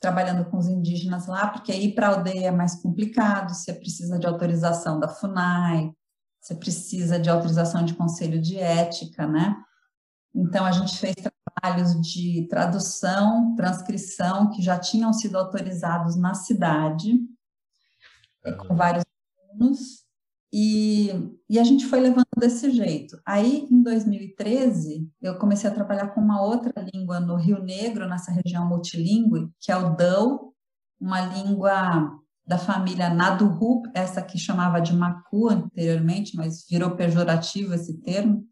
[0.00, 4.18] trabalhando com os indígenas lá, porque ir para a aldeia é mais complicado, você precisa
[4.18, 5.92] de autorização da FUNAI,
[6.40, 9.56] você precisa de autorização de conselho de ética, né?
[10.34, 17.18] Então, a gente fez trabalhos de tradução, transcrição, que já tinham sido autorizados na cidade,
[18.66, 19.04] com vários
[19.50, 20.04] alunos,
[20.56, 21.10] e,
[21.50, 23.20] e a gente foi levando desse jeito.
[23.26, 28.30] Aí, em 2013, eu comecei a trabalhar com uma outra língua no Rio Negro, nessa
[28.30, 30.52] região multilingüe, que é o Dão,
[31.00, 32.08] uma língua
[32.46, 38.46] da família Nadurup, essa que chamava de Macu anteriormente, mas virou pejorativo esse termo.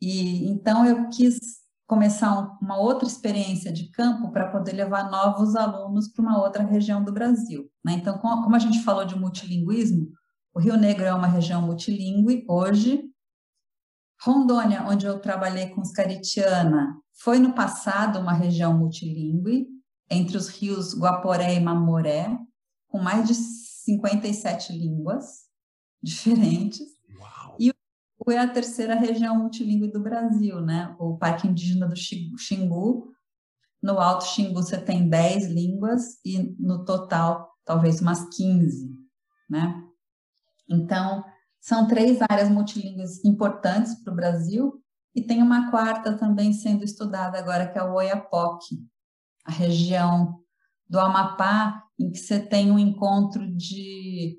[0.00, 1.38] E então eu quis
[1.86, 7.02] começar uma outra experiência de campo para poder levar novos alunos para uma outra região
[7.02, 7.68] do Brasil.
[7.84, 7.94] Né?
[7.94, 10.08] Então, como a gente falou de multilinguismo,
[10.54, 13.04] o Rio Negro é uma região multilingüe hoje.
[14.22, 19.66] Rondônia, onde eu trabalhei com os Caritiana, foi no passado uma região multilingüe,
[20.08, 22.38] entre os rios Guaporé e Mamoré,
[22.86, 25.48] com mais de 57 línguas
[26.02, 26.99] diferentes
[28.28, 30.94] é a terceira região multilingüe do Brasil, né?
[30.98, 33.12] O Parque Indígena do Xingu.
[33.82, 38.94] No Alto Xingu você tem 10 línguas e no total talvez umas 15,
[39.48, 39.82] né?
[40.68, 41.24] Então,
[41.60, 44.82] são três áreas multilingües importantes para o Brasil
[45.14, 48.76] e tem uma quarta também sendo estudada agora, que é o Oiapoque,
[49.44, 50.40] a região
[50.88, 54.38] do Amapá, em que você tem um encontro de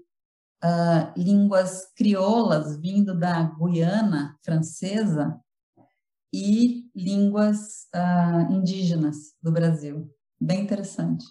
[0.63, 5.39] uh, línguas crioulas vindo da Guiana francesa
[6.33, 10.09] e línguas uh, indígenas do Brasil.
[10.39, 11.25] Bem interessante.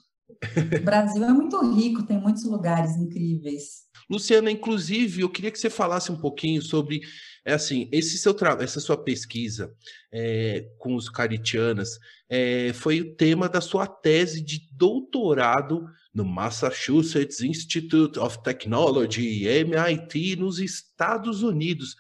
[0.81, 3.89] O Brasil é muito rico, tem muitos lugares incríveis.
[4.09, 7.01] Luciana, inclusive, eu queria que você falasse um pouquinho sobre
[7.45, 9.73] é assim, esse seu essa sua pesquisa
[10.13, 17.41] é, com os caritianas é, foi o tema da sua tese de doutorado no Massachusetts
[17.41, 21.97] Institute of Technology, MIT, nos Estados Unidos.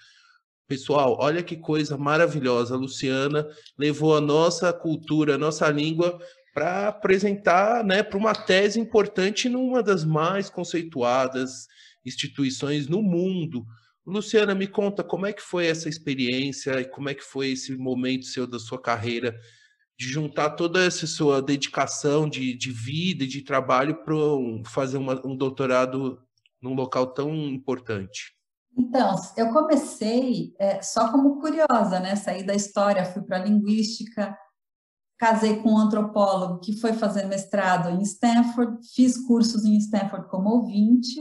[0.66, 2.74] Pessoal, olha que coisa maravilhosa.
[2.74, 3.46] A Luciana
[3.78, 6.18] levou a nossa cultura, a nossa língua
[6.52, 11.68] para apresentar né, para uma tese importante numa das mais conceituadas
[12.04, 13.64] instituições no mundo.
[14.04, 17.76] Luciana, me conta como é que foi essa experiência e como é que foi esse
[17.76, 19.38] momento seu da sua carreira
[20.00, 24.14] de juntar toda essa sua dedicação de, de vida e de trabalho para
[24.64, 26.18] fazer uma, um doutorado
[26.58, 28.34] num local tão importante?
[28.74, 32.16] Então, eu comecei é, só como curiosa, né?
[32.16, 34.34] Saí da história, fui para linguística,
[35.18, 40.48] casei com um antropólogo que foi fazer mestrado em Stanford, fiz cursos em Stanford como
[40.48, 41.20] ouvinte,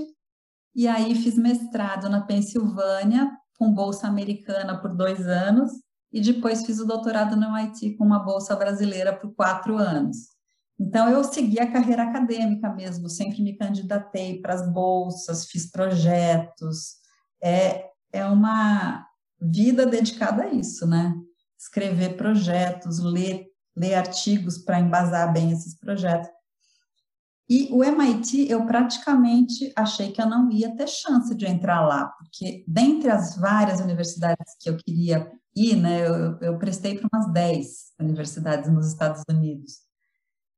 [0.74, 5.70] e aí fiz mestrado na Pensilvânia, com bolsa americana por dois anos,
[6.12, 10.18] e depois fiz o doutorado no MIT com uma bolsa brasileira por quatro anos.
[10.80, 16.96] Então, eu segui a carreira acadêmica mesmo, sempre me candidatei para as bolsas, fiz projetos.
[17.44, 19.06] É, é uma
[19.42, 21.14] vida dedicada a isso, né?
[21.58, 26.30] Escrever projetos, ler, ler artigos para embasar bem esses projetos.
[27.50, 32.06] E o MIT, eu praticamente achei que eu não ia ter chance de entrar lá,
[32.06, 35.30] porque dentre as várias universidades que eu queria
[35.76, 39.80] né, eu, eu prestei para umas 10 universidades nos Estados Unidos.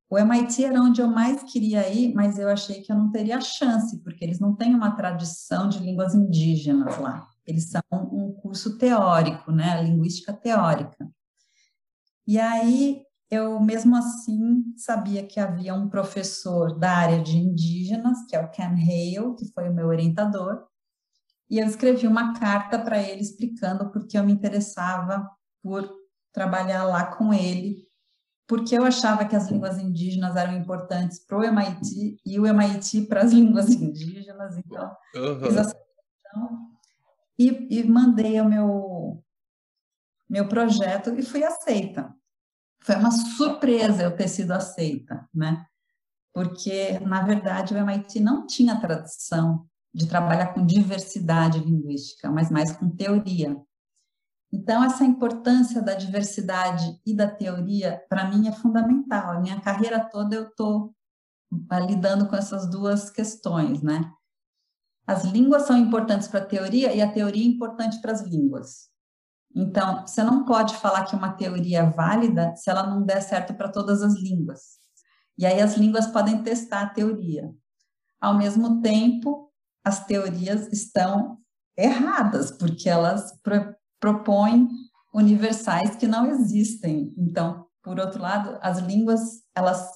[0.09, 3.39] O MIT era onde eu mais queria ir, mas eu achei que eu não teria
[3.39, 7.27] chance, porque eles não têm uma tradição de línguas indígenas lá.
[7.47, 11.09] Eles são um curso teórico, né, a linguística teórica.
[12.27, 18.35] E aí eu mesmo assim sabia que havia um professor da área de indígenas, que
[18.35, 20.67] é o Ken Hale, que foi o meu orientador,
[21.51, 25.29] e eu escrevi uma carta para ele explicando por que eu me interessava
[25.61, 25.93] por
[26.31, 27.85] trabalhar lá com ele,
[28.47, 33.01] porque eu achava que as línguas indígenas eram importantes para o MIT e o MIT
[33.01, 35.41] para as línguas indígenas, então uhum.
[35.41, 36.71] fiz essa questão
[37.37, 39.21] e, e mandei o meu
[40.29, 42.15] meu projeto e fui aceita.
[42.79, 45.65] Foi uma surpresa eu ter sido aceita, né?
[46.33, 52.71] Porque, na verdade, o MIT não tinha tradição de trabalhar com diversidade linguística, mas mais
[52.71, 53.59] com teoria.
[54.53, 59.31] Então, essa importância da diversidade e da teoria, para mim, é fundamental.
[59.31, 60.93] A minha carreira toda eu estou
[61.87, 64.11] lidando com essas duas questões, né?
[65.07, 68.89] As línguas são importantes para a teoria e a teoria é importante para as línguas.
[69.53, 73.53] Então, você não pode falar que uma teoria é válida se ela não der certo
[73.53, 74.79] para todas as línguas.
[75.37, 77.53] E aí as línguas podem testar a teoria.
[78.19, 79.50] Ao mesmo tempo,
[79.83, 81.37] as teorias estão
[81.77, 84.67] erradas, porque elas pro propõem
[85.13, 87.13] universais que não existem.
[87.15, 89.87] Então, por outro lado, as línguas, elas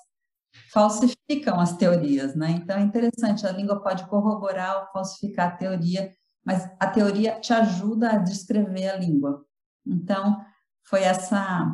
[0.72, 2.52] falsificam as teorias, né?
[2.52, 6.12] Então é interessante, a língua pode corroborar ou falsificar a teoria,
[6.46, 9.44] mas a teoria te ajuda a descrever a língua.
[9.86, 10.40] Então,
[10.88, 11.68] foi essa,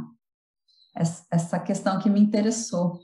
[1.30, 2.99] essa questão que me interessou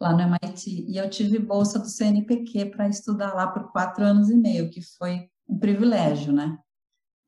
[0.00, 0.86] lá no MIT.
[0.88, 4.80] E eu tive bolsa do CNPq para estudar lá por quatro anos e meio, que
[4.82, 6.58] foi um privilégio, né?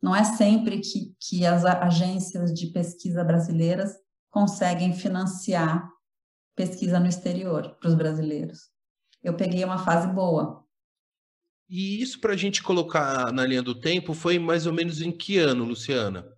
[0.03, 3.93] Não é sempre que, que as agências de pesquisa brasileiras
[4.31, 5.89] conseguem financiar
[6.57, 8.71] pesquisa no exterior para os brasileiros.
[9.23, 10.63] Eu peguei uma fase boa,
[11.75, 15.11] e isso para a gente colocar na linha do tempo foi mais ou menos em
[15.11, 16.29] que ano, Luciana?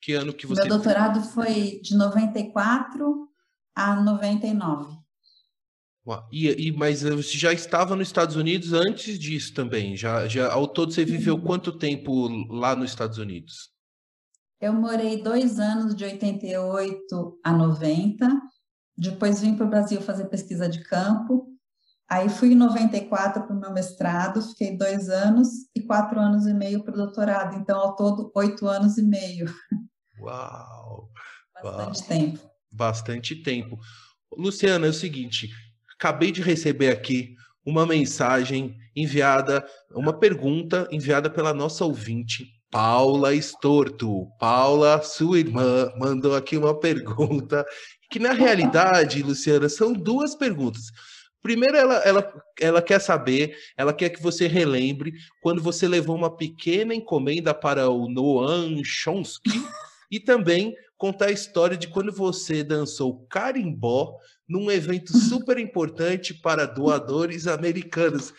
[0.00, 0.60] Que ano que você.
[0.60, 3.28] Meu doutorado foi de 94
[3.74, 4.96] a 99.
[6.32, 9.96] E, e, mas você já estava nos Estados Unidos antes disso também?
[9.96, 11.42] Já, já ao todo você viveu uhum.
[11.42, 13.70] quanto tempo lá nos Estados Unidos?
[14.60, 18.28] Eu morei dois anos, de 88 a 90.
[18.96, 21.46] Depois vim para o Brasil fazer pesquisa de campo.
[22.08, 26.54] Aí fui em 94 para o meu mestrado, fiquei dois anos e quatro anos e
[26.54, 27.56] meio para o doutorado.
[27.56, 29.46] Então, ao todo, oito anos e meio.
[30.18, 31.10] Uau!
[31.62, 32.08] Bastante Uau.
[32.08, 32.50] tempo.
[32.72, 33.78] Bastante tempo.
[34.36, 35.50] Luciana, é o seguinte,
[35.98, 37.34] acabei de receber aqui
[37.66, 44.26] uma mensagem enviada, uma pergunta enviada pela nossa ouvinte, Paula Estorto.
[44.38, 47.66] Paula, sua irmã, mandou aqui uma pergunta
[48.10, 50.84] que na realidade, Luciana, são duas perguntas.
[51.42, 56.34] Primeiro, ela, ela, ela quer saber, ela quer que você relembre quando você levou uma
[56.34, 59.62] pequena encomenda para o Noam Chomsky
[60.10, 66.66] e também contar a história de quando você dançou carimbó num evento super importante para
[66.66, 68.34] doadores americanos.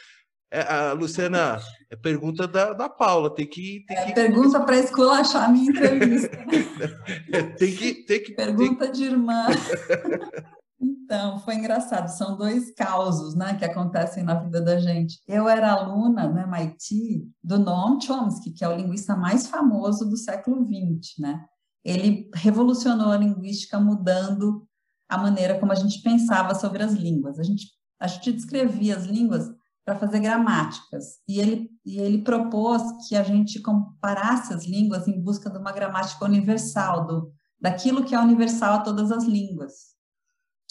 [0.51, 1.60] É, a Luciana,
[1.91, 3.86] é pergunta da, da Paula, tem que.
[3.88, 4.14] Tem é que...
[4.14, 6.36] pergunta para esculachar a minha entrevista.
[7.57, 7.93] tem que.
[8.05, 8.91] Tem que pergunta tem...
[8.91, 9.45] de irmã.
[10.82, 15.20] Então, foi engraçado, são dois causos, né, que acontecem na vida da gente.
[15.28, 20.16] Eu era aluna no MIT do Noam Chomsky, que é o linguista mais famoso do
[20.16, 21.45] século XX, né?
[21.84, 24.67] Ele revolucionou a linguística mudando
[25.07, 27.39] a maneira como a gente pensava sobre as línguas.
[27.39, 27.67] A gente,
[27.99, 29.49] a gente descrevia as línguas
[29.89, 35.19] para fazer gramáticas, e ele, e ele propôs que a gente comparasse as línguas em
[35.19, 39.89] busca de uma gramática universal, do, daquilo que é universal a todas as línguas.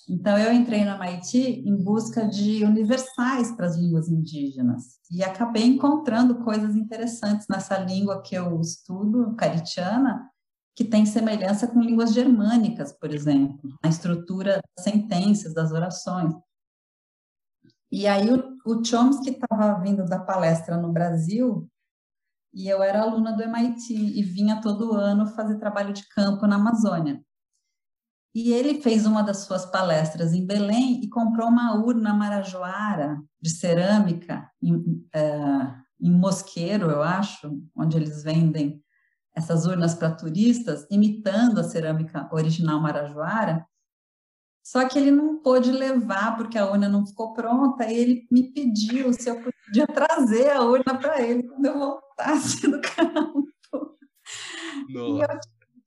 [0.08, 5.64] Então, eu entrei na MIT em busca de universais para as línguas indígenas e acabei
[5.64, 10.30] encontrando coisas interessantes nessa língua que eu estudo, caritiana,
[10.78, 16.32] que tem semelhança com línguas germânicas, por exemplo, na estrutura das sentenças, das orações.
[17.90, 21.68] E aí o, o Chomsky estava vindo da palestra no Brasil
[22.54, 26.54] e eu era aluna do MIT e vinha todo ano fazer trabalho de campo na
[26.54, 27.20] Amazônia.
[28.32, 33.50] E ele fez uma das suas palestras em Belém e comprou uma urna marajoara de
[33.50, 38.80] cerâmica em, é, em Mosqueiro, eu acho, onde eles vendem
[39.38, 43.64] essas urnas para turistas, imitando a cerâmica original marajoara.
[44.62, 47.86] Só que ele não pôde levar porque a urna não ficou pronta.
[47.86, 52.68] E ele me pediu se eu podia trazer a urna para ele quando eu voltasse
[52.68, 53.48] do campo.
[54.90, 55.40] Nossa.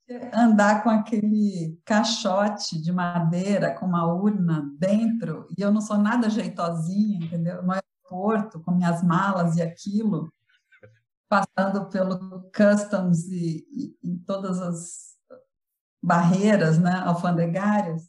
[0.08, 5.80] E eu andar com aquele caixote de madeira com uma urna dentro, e eu não
[5.80, 7.62] sou nada jeitosinha, entendeu?
[7.62, 10.32] No aeroporto, com minhas malas e aquilo,
[11.32, 15.12] passando pelo customs e, e, e todas as
[16.02, 18.02] barreiras né, alfandegárias,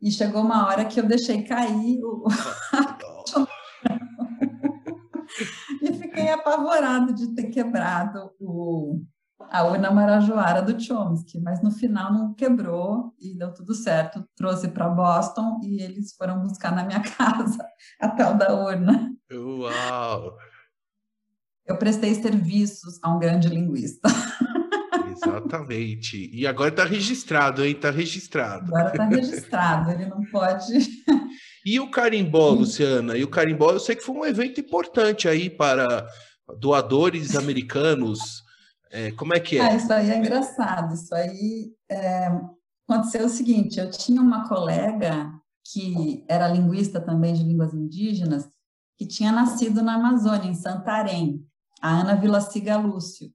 [0.00, 2.24] e chegou uma hora que eu deixei cair o...
[5.82, 9.02] e fiquei apavorado de ter quebrado o,
[9.38, 14.26] a urna marajoara do Chomsky, mas no final não quebrou e deu tudo certo.
[14.34, 17.62] Trouxe para Boston e eles foram buscar na minha casa
[18.00, 19.14] a tal da urna.
[19.30, 20.38] Uau!
[21.70, 24.08] Eu prestei serviços a um grande linguista.
[25.10, 26.30] Exatamente.
[26.32, 27.72] E agora está registrado, hein?
[27.72, 28.66] Está registrado.
[28.66, 30.72] Agora está registrado, ele não pode.
[31.64, 33.16] E o carimbó, Luciana?
[33.16, 36.06] E o carimbó, eu sei que foi um evento importante aí para
[36.58, 38.42] doadores americanos
[38.90, 39.60] é, como é que é?
[39.60, 40.94] Ah, isso aí é engraçado.
[40.94, 42.26] Isso aí é,
[42.88, 45.30] aconteceu o seguinte: eu tinha uma colega
[45.72, 48.48] que era linguista também de línguas indígenas,
[48.98, 51.46] que tinha nascido na Amazônia, em Santarém,
[51.80, 53.32] a Ana Vilaciga Lúcio.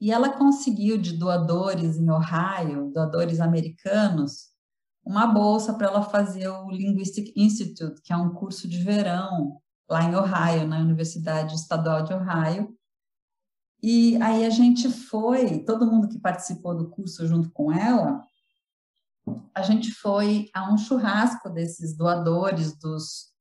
[0.00, 4.50] E ela conseguiu de doadores em Ohio, doadores americanos,
[5.04, 10.04] uma bolsa para ela fazer o Linguistic Institute, que é um curso de verão lá
[10.04, 12.74] em Ohio, na Universidade Estadual de Ohio,
[13.82, 18.22] e aí a gente foi, todo mundo que participou do curso junto com ela,
[19.54, 23.32] a gente foi a um churrasco desses doadores, dos,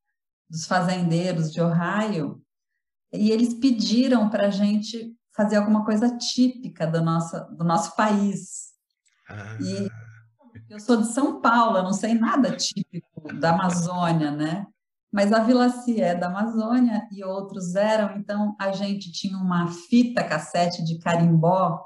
[0.50, 2.42] dos fazendeiros de Ohio,
[3.12, 8.70] e eles pediram para a gente fazer alguma coisa típica do nosso, do nosso país.
[9.30, 9.58] Ah.
[9.62, 9.90] E
[10.70, 14.68] eu sou de São Paulo, eu não sei nada típico da Amazônia, né?
[15.12, 20.24] mas a Vilaci é da Amazônia e outros eram, então a gente tinha uma fita
[20.24, 21.84] cassete de carimbó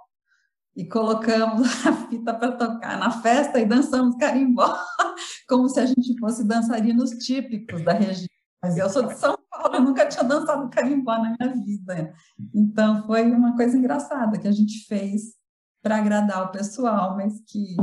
[0.76, 4.76] e colocamos a fita para tocar na festa e dançamos carimbó,
[5.48, 8.28] como se a gente fosse dançarinos típicos da região.
[8.64, 12.14] Mas eu sou de São Paulo, eu nunca tinha dançado carimbó na minha vida.
[12.56, 15.36] Então foi uma coisa engraçada que a gente fez
[15.82, 17.76] para agradar o pessoal, mas que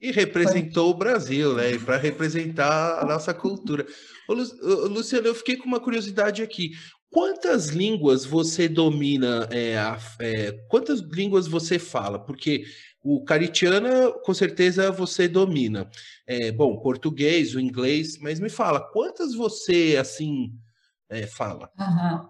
[0.00, 0.94] e representou Foi.
[0.94, 1.78] o Brasil, né?
[1.78, 3.86] Para representar a nossa cultura.
[4.26, 6.70] Ô, Luciano, eu fiquei com uma curiosidade aqui.
[7.10, 9.46] Quantas línguas você domina?
[9.50, 9.74] É,
[10.20, 12.18] é, quantas línguas você fala?
[12.18, 12.64] Porque
[13.02, 15.88] o caritiana, com certeza, você domina.
[16.26, 20.52] É, bom, português, o inglês, mas me fala, quantas você, assim,
[21.08, 21.70] é, fala?
[21.78, 22.28] Uhum.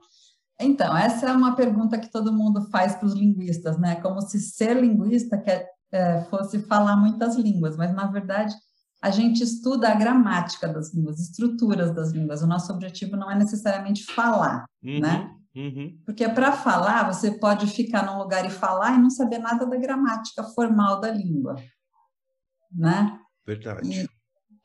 [0.60, 3.96] Então, essa é uma pergunta que todo mundo faz para os linguistas, né?
[3.96, 8.54] Como se ser linguista quer é, fosse falar muitas línguas, mas na verdade
[9.02, 12.42] a gente estuda a gramática das línguas, estruturas das línguas.
[12.42, 15.34] O nosso objetivo não é necessariamente falar, uhum, né?
[15.54, 16.00] Uhum.
[16.04, 19.76] Porque para falar, você pode ficar num lugar e falar e não saber nada da
[19.76, 21.56] gramática formal da língua,
[22.72, 23.18] né?
[23.44, 23.88] Verdade.
[23.90, 24.08] E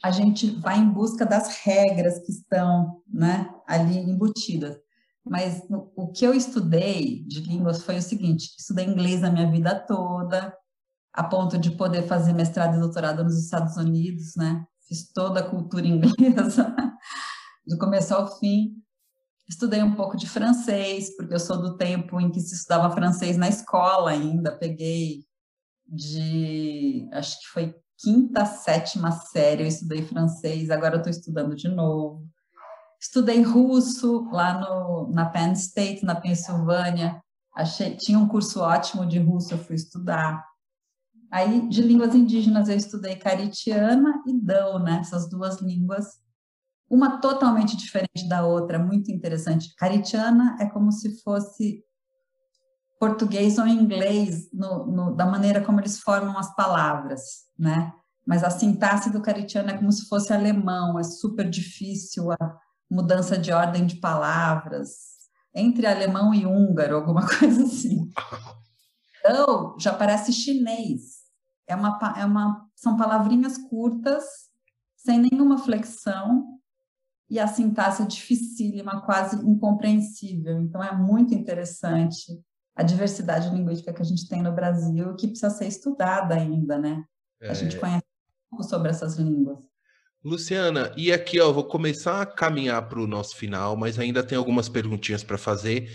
[0.03, 4.77] a gente vai em busca das regras que estão, né, ali embutidas.
[5.27, 5.63] Mas
[5.95, 10.55] o que eu estudei de línguas foi o seguinte: estudei inglês a minha vida toda,
[11.11, 14.63] a ponto de poder fazer mestrado e doutorado nos Estados Unidos, né?
[14.87, 16.75] Fiz toda a cultura inglesa,
[17.65, 18.75] do começo ao fim.
[19.47, 23.37] Estudei um pouco de francês, porque eu sou do tempo em que se estudava francês
[23.37, 24.57] na escola ainda.
[24.57, 25.23] Peguei
[25.87, 32.27] de, acho que foi quinta, sétima série, eu estudei francês, agora estou estudando de novo.
[32.99, 37.21] Estudei russo lá no, na Penn State, na Pensilvânia.
[37.55, 40.43] Achei, tinha um curso ótimo de russo, eu fui estudar.
[41.31, 44.99] Aí, de línguas indígenas, eu estudei caritiana e dão, né?
[45.01, 46.05] Essas duas línguas,
[46.89, 49.73] uma totalmente diferente da outra, muito interessante.
[49.75, 51.83] Caritiana é como se fosse
[52.99, 57.21] português ou inglês, no, no, da maneira como eles formam as palavras,
[57.57, 57.91] né?
[58.25, 62.59] mas a sintaxe do caritiano é como se fosse alemão, é super difícil a
[62.89, 64.89] mudança de ordem de palavras,
[65.53, 68.09] entre alemão e húngaro, alguma coisa assim.
[69.19, 71.23] Então, já parece chinês.
[71.67, 74.23] É uma, é uma, são palavrinhas curtas,
[74.95, 76.54] sem nenhuma flexão,
[77.29, 80.59] e a sintaxe é dificílima, quase incompreensível.
[80.59, 82.39] Então, é muito interessante
[82.75, 87.03] a diversidade linguística que a gente tem no Brasil, que precisa ser estudada ainda, né?
[87.41, 87.49] É.
[87.49, 88.05] A gente conhece
[88.49, 89.57] pouco sobre essas línguas.
[90.23, 94.37] Luciana, e aqui ó, vou começar a caminhar para o nosso final, mas ainda tem
[94.37, 95.89] algumas perguntinhas para fazer.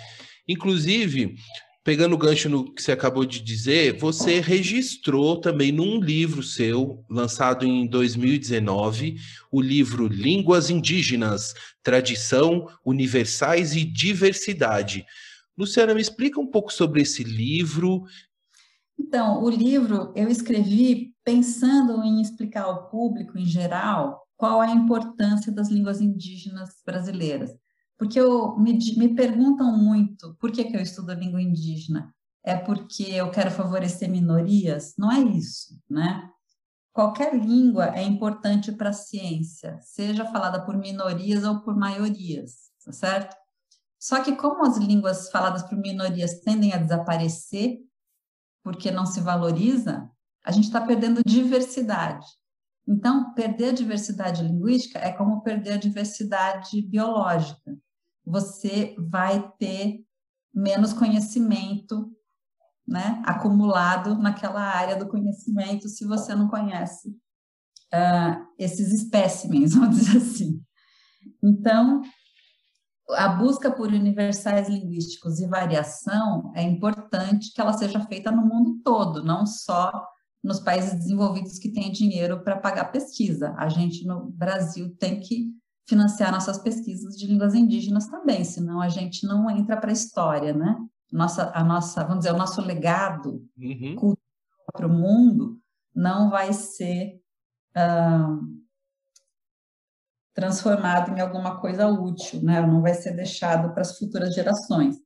[0.49, 1.35] Inclusive,
[1.83, 7.05] pegando o gancho no que você acabou de dizer, você registrou também num livro seu,
[7.09, 9.17] lançado em 2019,
[9.51, 15.07] o livro Línguas Indígenas, Tradição, Universais e Diversidade.
[15.57, 18.05] Luciana, me explica um pouco sobre esse livro.
[18.99, 24.75] Então, o livro eu escrevi pensando em explicar ao público em geral qual é a
[24.75, 27.51] importância das línguas indígenas brasileiras.
[28.01, 32.15] Porque eu, me, me perguntam muito por que, que eu estudo língua indígena.
[32.43, 34.95] É porque eu quero favorecer minorias?
[34.97, 36.27] Não é isso, né?
[36.95, 42.91] Qualquer língua é importante para a ciência, seja falada por minorias ou por maiorias, tá
[42.91, 43.37] certo?
[43.99, 47.81] Só que como as línguas faladas por minorias tendem a desaparecer,
[48.65, 50.11] porque não se valoriza,
[50.43, 52.27] a gente está perdendo diversidade.
[52.89, 57.77] Então, perder a diversidade linguística é como perder a diversidade biológica.
[58.31, 60.05] Você vai ter
[60.55, 62.11] menos conhecimento
[62.87, 67.11] né, acumulado naquela área do conhecimento se você não conhece
[67.95, 70.61] uh, esses espécimens, vamos dizer assim.
[71.43, 72.03] Então,
[73.11, 78.81] a busca por universais linguísticos e variação é importante que ela seja feita no mundo
[78.85, 79.91] todo, não só
[80.43, 83.55] nos países desenvolvidos que têm dinheiro para pagar pesquisa.
[83.59, 85.53] A gente no Brasil tem que
[85.89, 90.53] financiar nossas pesquisas de línguas indígenas também, senão a gente não entra para a história,
[90.53, 90.77] né?
[91.13, 93.97] Nossa, a nossa, vamos dizer, o nosso legado uhum.
[93.97, 94.17] cultural
[94.73, 95.61] para o mundo
[95.93, 97.21] não vai ser
[97.77, 98.61] uh,
[100.33, 102.61] transformado em alguma coisa útil, né?
[102.61, 104.97] Não vai ser deixado para as futuras gerações.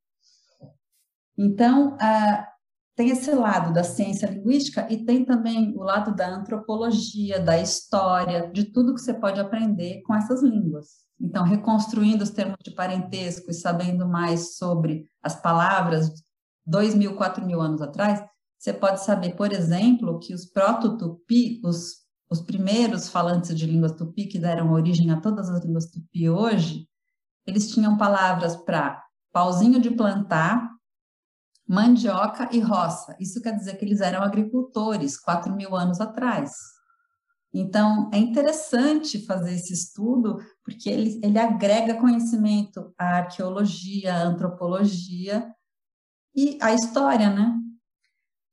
[1.36, 2.53] Então, uh,
[2.96, 8.50] tem esse lado da ciência linguística e tem também o lado da antropologia, da história,
[8.52, 11.04] de tudo que você pode aprender com essas línguas.
[11.20, 16.12] Então, reconstruindo os termos de parentesco e sabendo mais sobre as palavras
[16.66, 18.24] dois mil, quatro mil anos atrás,
[18.58, 24.26] você pode saber, por exemplo, que os proto-tupi, os, os primeiros falantes de línguas tupi
[24.26, 26.88] que deram origem a todas as línguas tupi hoje,
[27.46, 30.73] eles tinham palavras para pauzinho de plantar,
[31.66, 33.16] mandioca e roça.
[33.18, 36.52] Isso quer dizer que eles eram agricultores quatro mil anos atrás.
[37.52, 45.54] Então, é interessante fazer esse estudo, porque ele, ele agrega conhecimento à arqueologia, à antropologia
[46.34, 47.56] e à história, né?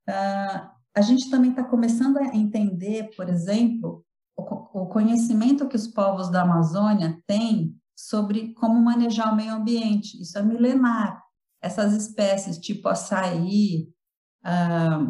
[0.08, 4.06] Uh, a gente também está começando a entender, por exemplo,
[4.38, 10.22] o, o conhecimento que os povos da Amazônia têm sobre como manejar o meio ambiente.
[10.22, 11.24] Isso é milenar
[11.62, 13.88] essas espécies tipo açaí
[14.44, 15.06] ah,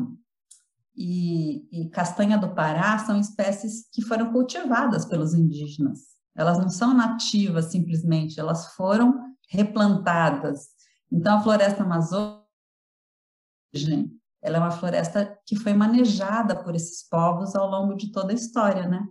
[0.95, 5.99] e, e, castanha do Pará são espécies que foram cultivadas pelos indígenas.
[6.35, 10.67] Elas não são nativas simplesmente, elas foram replantadas.
[11.11, 12.41] Então, a floresta amazônica
[14.41, 18.35] ela é uma floresta que foi manejada por esses povos ao longo de toda a
[18.35, 19.05] história, né?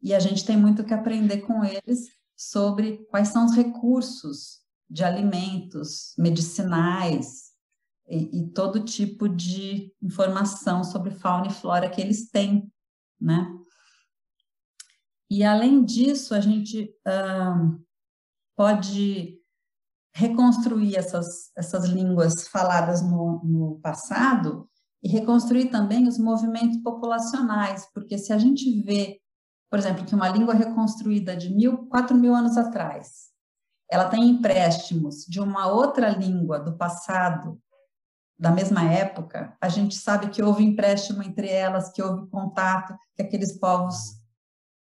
[0.00, 5.02] E a gente tem muito que aprender com eles sobre quais são os recursos de
[5.02, 7.52] alimentos medicinais
[8.08, 12.70] e, e, todo tipo de informação sobre fauna e flora que eles têm,
[13.20, 13.50] né?
[15.30, 17.82] E além disso, a gente uh,
[18.54, 19.40] pode
[20.14, 24.68] reconstruir essas, essas línguas faladas no, no passado
[25.02, 29.20] e reconstruir também os movimentos populacionais, porque se a gente vê,
[29.70, 33.33] por exemplo, que uma língua reconstruída de mil, quatro mil anos atrás
[33.94, 37.62] ela tem empréstimos de uma outra língua do passado,
[38.36, 43.22] da mesma época, a gente sabe que houve empréstimo entre elas, que houve contato, que
[43.22, 44.16] aqueles povos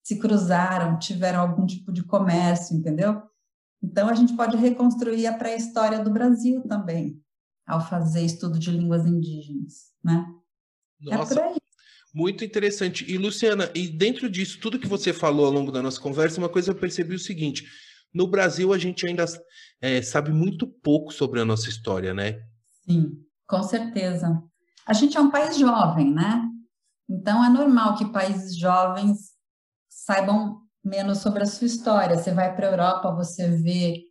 [0.02, 3.22] se cruzaram, tiveram algum tipo de comércio, entendeu?
[3.84, 7.22] Então, a gente pode reconstruir a pré-história do Brasil também,
[7.68, 10.26] ao fazer estudo de línguas indígenas, né?
[11.08, 11.54] É Nossa, é
[12.12, 13.06] muito interessante.
[13.08, 16.50] E, Luciana, e dentro disso, tudo que você falou ao longo da nossa conversa, uma
[16.50, 17.64] coisa eu percebi o seguinte,
[18.14, 19.26] no Brasil, a gente ainda
[19.82, 22.40] é, sabe muito pouco sobre a nossa história, né?
[22.86, 23.12] Sim,
[23.48, 24.42] com certeza.
[24.86, 26.48] A gente é um país jovem, né?
[27.10, 29.32] Então, é normal que países jovens
[29.90, 32.18] saibam menos sobre a sua história.
[32.18, 34.04] Você vai para a Europa, você vê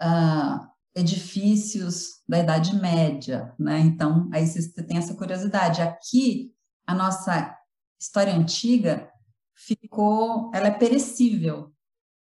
[0.00, 3.78] uh, edifícios da Idade Média, né?
[3.80, 5.82] Então, aí você tem essa curiosidade.
[5.82, 6.52] Aqui,
[6.86, 7.54] a nossa
[8.00, 9.08] história antiga
[9.54, 11.72] ficou, ela é perecível.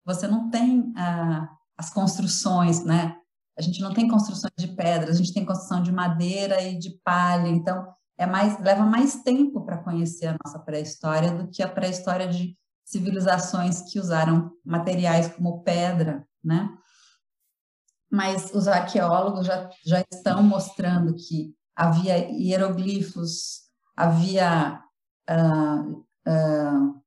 [0.09, 3.15] Você não tem uh, as construções, né?
[3.59, 6.99] A gente não tem construções de pedra, a gente tem construção de madeira e de
[7.05, 7.49] palha.
[7.49, 7.87] Então,
[8.17, 12.57] é mais leva mais tempo para conhecer a nossa pré-história do que a pré-história de
[12.87, 16.71] civilizações que usaram materiais como pedra, né?
[18.11, 24.83] Mas os arqueólogos já, já estão mostrando que havia hieroglifos, havia
[25.29, 26.98] uh, uh,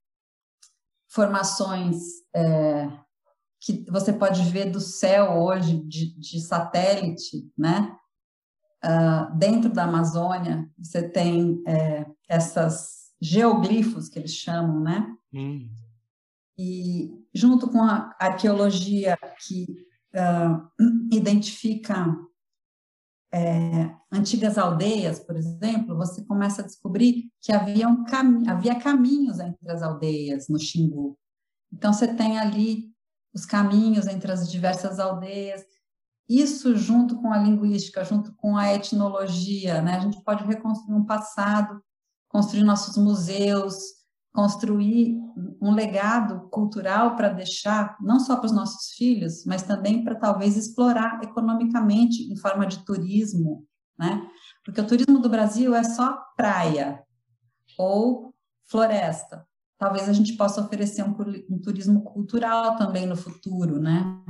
[1.11, 1.97] formações
[2.35, 2.99] uh,
[3.59, 7.95] que você pode ver do céu hoje de, de satélite, né?
[8.83, 15.15] Uh, dentro da Amazônia, você tem é, essas geoglifos que eles chamam, né?
[15.31, 15.69] Hum.
[16.57, 19.85] E junto com a arqueologia que
[20.15, 20.67] uh,
[21.13, 22.07] identifica
[23.33, 29.71] é, antigas aldeias, por exemplo, você começa a descobrir que havia, cam havia caminhos entre
[29.71, 31.17] as aldeias no Xingu.
[31.71, 32.91] Então, você tem ali
[33.33, 35.63] os caminhos entre as diversas aldeias,
[36.27, 39.95] isso junto com a linguística, junto com a etnologia, né?
[39.95, 41.81] A gente pode reconstruir um passado,
[42.27, 43.75] construir nossos museus,
[44.33, 45.17] construir
[45.61, 50.55] um legado cultural para deixar não só para os nossos filhos, mas também para talvez
[50.55, 53.65] explorar economicamente em forma de turismo,
[53.97, 54.25] né?
[54.63, 57.03] Porque o turismo do Brasil é só praia
[57.77, 58.33] ou
[58.69, 59.45] floresta.
[59.77, 61.15] Talvez a gente possa oferecer um,
[61.49, 64.23] um turismo cultural também no futuro, né?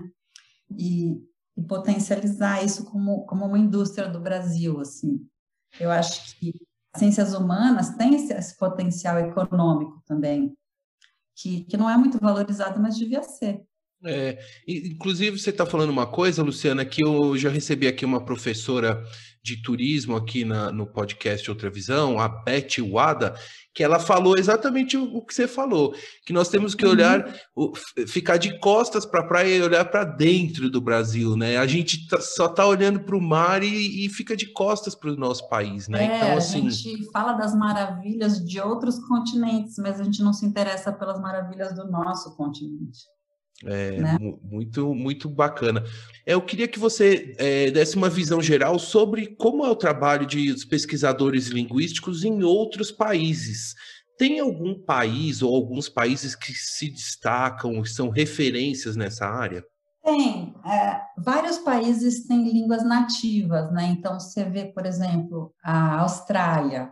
[0.71, 1.21] E
[1.55, 5.27] e potencializar isso como, como uma indústria do Brasil, assim.
[5.79, 6.53] Eu acho que
[6.95, 10.55] ciências humanas têm esse, esse potencial econômico também,
[11.35, 13.63] que, que não é muito valorizado, mas devia ser.
[14.03, 19.03] É, inclusive, você está falando uma coisa, Luciana, que eu já recebi aqui uma professora
[19.43, 23.35] de turismo aqui na, no podcast Outra Visão, a Beth Wada,
[23.73, 27.25] que ela falou exatamente o, que você falou, que nós temos que olhar,
[27.55, 27.71] uhum.
[28.07, 31.57] ficar de costas para a praia e olhar para dentro do Brasil, né?
[31.57, 35.11] A gente tá, só está olhando para o mar e, e, fica de costas para
[35.11, 36.03] o nosso país, né?
[36.03, 36.67] É, então, assim...
[36.67, 41.19] A gente fala das maravilhas de outros continentes, mas a gente não se interessa pelas
[41.19, 42.99] maravilhas do nosso continente.
[43.65, 44.17] É, né?
[44.43, 45.83] muito, muito bacana.
[46.25, 50.25] É, eu queria que você é, desse uma visão geral sobre como é o trabalho
[50.25, 53.75] de pesquisadores linguísticos em outros países.
[54.17, 59.63] Tem algum país ou alguns países que se destacam, são referências nessa área?
[60.03, 60.55] Tem.
[60.65, 63.85] É, vários países têm línguas nativas, né?
[63.85, 66.91] Então, você vê, por exemplo, a Austrália,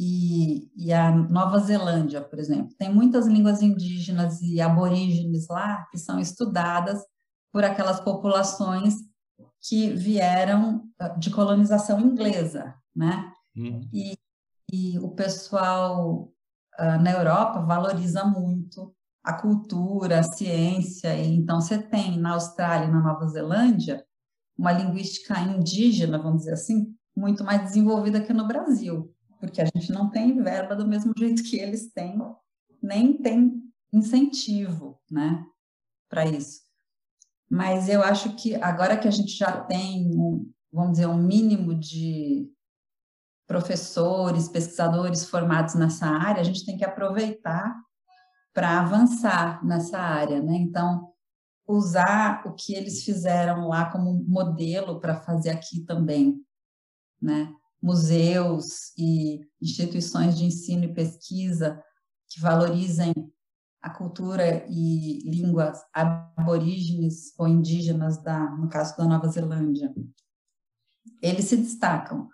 [0.00, 2.72] e, e, a Nova Zelândia, por exemplo.
[2.78, 7.02] Tem muitas línguas indígenas e aborígenes lá que são estudadas
[7.52, 8.94] por aquelas populações
[9.60, 13.32] que vieram ah, de colonização inglesa, né?
[13.56, 13.80] Uhum.
[13.92, 14.16] E,
[14.72, 16.30] e, o pessoal
[16.78, 18.94] uh, na Europa valoriza muito
[19.24, 24.04] a cultura, a ciência, e então você tem na Austrália e na Nova Zelândia
[24.56, 29.92] uma linguística indígena, vamos dizer assim, muito mais desenvolvida que no Brasil porque a gente
[29.92, 32.18] não tem verba do mesmo jeito que eles têm,
[32.82, 33.62] nem tem
[33.92, 35.44] incentivo, né,
[36.08, 36.62] para isso.
[37.50, 41.74] Mas eu acho que agora que a gente já tem, um, vamos dizer, um mínimo
[41.74, 42.50] de
[43.46, 47.74] professores, pesquisadores formados nessa área, a gente tem que aproveitar
[48.52, 50.56] para avançar nessa área, né?
[50.56, 51.12] Então,
[51.66, 56.44] usar o que eles fizeram lá como modelo para fazer aqui também,
[57.20, 57.54] né?
[57.82, 61.82] Museus e instituições de ensino e pesquisa
[62.28, 63.12] que valorizem
[63.80, 69.94] a cultura e línguas aborígenes ou indígenas da, no caso da Nova Zelândia.
[71.22, 72.28] Eles se destacam.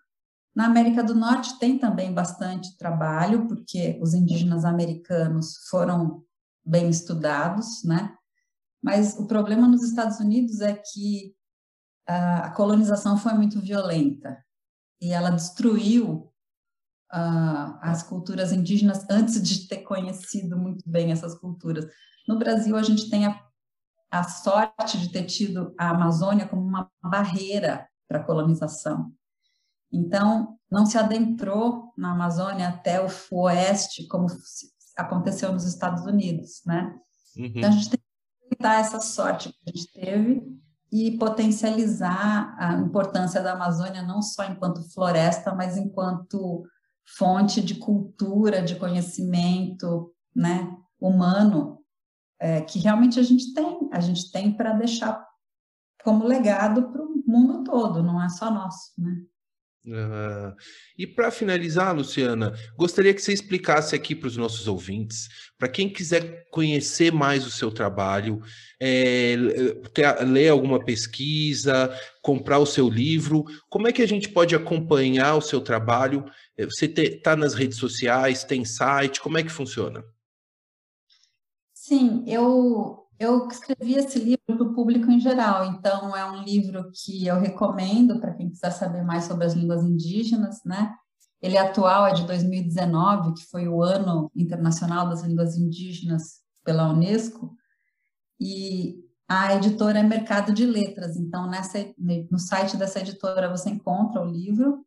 [0.54, 6.24] Na América do Norte tem também bastante trabalho, porque os indígenas americanos foram
[6.64, 8.16] bem estudados, né?
[8.82, 11.34] Mas o problema nos Estados Unidos é que
[12.06, 14.43] a colonização foi muito violenta
[15.00, 16.32] e ela destruiu
[17.12, 21.86] uh, as culturas indígenas antes de ter conhecido muito bem essas culturas.
[22.26, 23.40] No Brasil, a gente tem a,
[24.10, 29.12] a sorte de ter tido a Amazônia como uma barreira para a colonização.
[29.92, 34.26] Então, não se adentrou na Amazônia até o oeste, como
[34.96, 36.94] aconteceu nos Estados Unidos, né?
[37.36, 37.52] Uhum.
[37.54, 38.00] Então, a gente tem
[38.50, 40.63] que dar essa sorte que a gente teve
[40.94, 46.62] e potencializar a importância da Amazônia não só enquanto floresta, mas enquanto
[47.18, 51.80] fonte de cultura, de conhecimento, né, humano,
[52.38, 55.26] é, que realmente a gente tem, a gente tem para deixar
[56.04, 59.16] como legado para o mundo todo, não é só nosso, né?
[59.86, 60.56] Uh,
[60.96, 65.28] e para finalizar, Luciana, gostaria que você explicasse aqui para os nossos ouvintes,
[65.58, 68.40] para quem quiser conhecer mais o seu trabalho,
[68.80, 69.36] é,
[69.92, 75.34] ter, ler alguma pesquisa, comprar o seu livro, como é que a gente pode acompanhar
[75.34, 76.24] o seu trabalho?
[76.58, 80.02] Você está nas redes sociais, tem site, como é que funciona?
[81.74, 86.90] Sim, eu eu escrevi esse livro para o público em geral, então é um livro
[86.92, 90.94] que eu recomendo para quem quiser saber mais sobre as línguas indígenas, né?
[91.40, 96.90] Ele é atual, é de 2019, que foi o Ano Internacional das Línguas Indígenas pela
[96.90, 97.54] Unesco,
[98.40, 101.78] e a editora é Mercado de Letras, então nessa,
[102.30, 104.84] no site dessa editora você encontra o livro,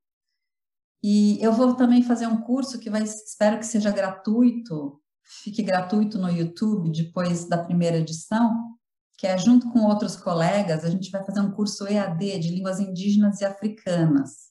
[1.03, 6.17] e eu vou também fazer um curso que vai, espero que seja gratuito, fique gratuito
[6.17, 8.78] no YouTube depois da primeira edição,
[9.17, 12.80] que é junto com outros colegas, a gente vai fazer um curso EAD de línguas
[12.80, 14.47] indígenas e africanas,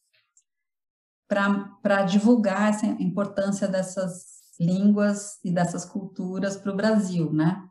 [1.29, 7.63] para divulgar essa importância dessas línguas e dessas culturas para o Brasil, né?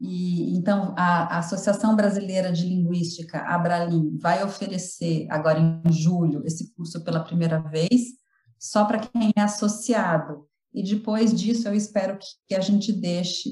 [0.00, 6.74] E, então, a, a, Associação Brasileira de Linguística, Abralim, vai oferecer agora em julho esse
[6.74, 8.02] curso pela primeira vez,
[8.58, 13.50] só para quem é associado e depois disso eu espero que, que a gente deixe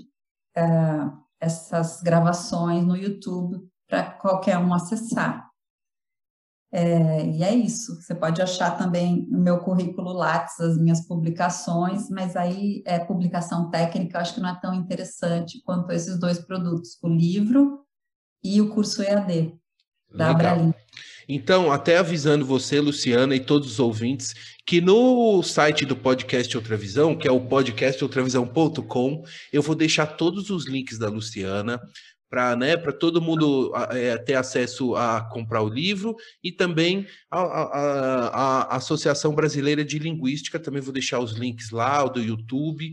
[0.57, 5.51] uh, essas gravações no YouTube para qualquer um acessar.
[6.73, 8.01] É, e é isso.
[8.01, 13.71] Você pode achar também no meu currículo Lattes as minhas publicações, mas aí é publicação
[13.71, 17.85] técnica, eu acho que não é tão interessante quanto esses dois produtos, o livro
[18.43, 19.59] e o curso EAD
[20.14, 20.73] da Abralim.
[21.33, 24.35] Então, até avisando você, Luciana, e todos os ouvintes,
[24.66, 30.51] que no site do podcast Outra Visão, que é o podcastoutravisão.com, eu vou deixar todos
[30.51, 31.81] os links da Luciana
[32.28, 38.28] para né, todo mundo é, ter acesso a comprar o livro e também a, a,
[38.72, 42.91] a, Associação Brasileira de Linguística, também vou deixar os links lá, o do YouTube,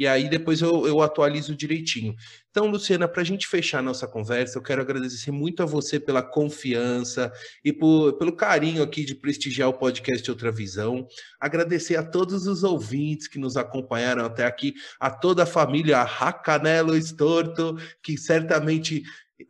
[0.00, 2.16] e aí depois eu, eu atualizo direitinho.
[2.50, 6.22] Então, Luciana, para a gente fechar nossa conversa, eu quero agradecer muito a você pela
[6.22, 7.30] confiança
[7.62, 11.06] e por, pelo carinho aqui de prestigiar o podcast Outra Visão.
[11.38, 16.96] Agradecer a todos os ouvintes que nos acompanharam até aqui, a toda a família Racanelo
[16.96, 19.02] Estorto, que certamente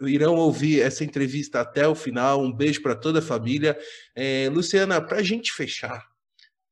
[0.02, 2.42] irão ouvir essa entrevista até o final.
[2.42, 3.78] Um beijo para toda a família.
[4.16, 6.04] É, Luciana, para a gente fechar,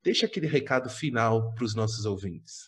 [0.02, 2.67] deixa aquele recado final para os nossos ouvintes.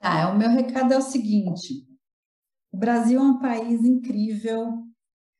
[0.00, 1.86] Ah, o meu recado é o seguinte:
[2.72, 4.84] o Brasil é um país incrível,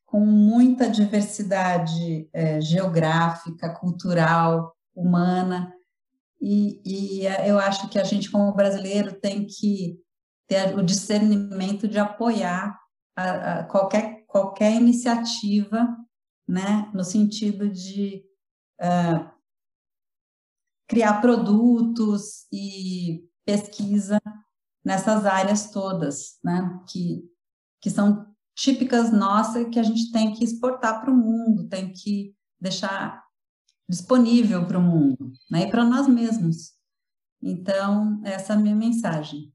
[0.05, 5.73] com muita diversidade é, geográfica, cultural, humana,
[6.41, 9.99] e, e eu acho que a gente, como brasileiro, tem que
[10.47, 12.79] ter o discernimento de apoiar
[13.17, 15.89] a, a qualquer, qualquer iniciativa,
[16.47, 18.25] né, no sentido de
[18.81, 19.29] uh,
[20.87, 24.21] criar produtos e pesquisa
[24.87, 27.25] nessas áreas todas, né, que,
[27.81, 28.25] que são
[28.55, 33.21] típicas nossas que a gente tem que exportar para o mundo, tem que deixar
[33.89, 36.75] disponível para o mundo, né, e para nós mesmos.
[37.43, 39.53] Então, essa é a minha mensagem.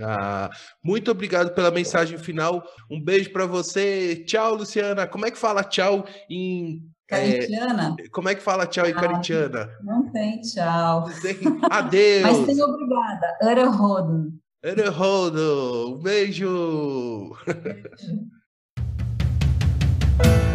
[0.00, 0.48] Ah,
[0.82, 2.62] muito obrigado pela mensagem final.
[2.88, 4.24] Um beijo para você.
[4.24, 5.08] Tchau, Luciana.
[5.08, 7.96] Como é que fala tchau em Caritiana?
[7.98, 9.68] É, como é que fala tchau em ah, caritiana?
[9.82, 11.06] Não tem tchau.
[11.68, 12.22] Adeus.
[12.22, 13.38] Mas tem obrigada.
[14.60, 17.30] Ana Rodo, um beijo!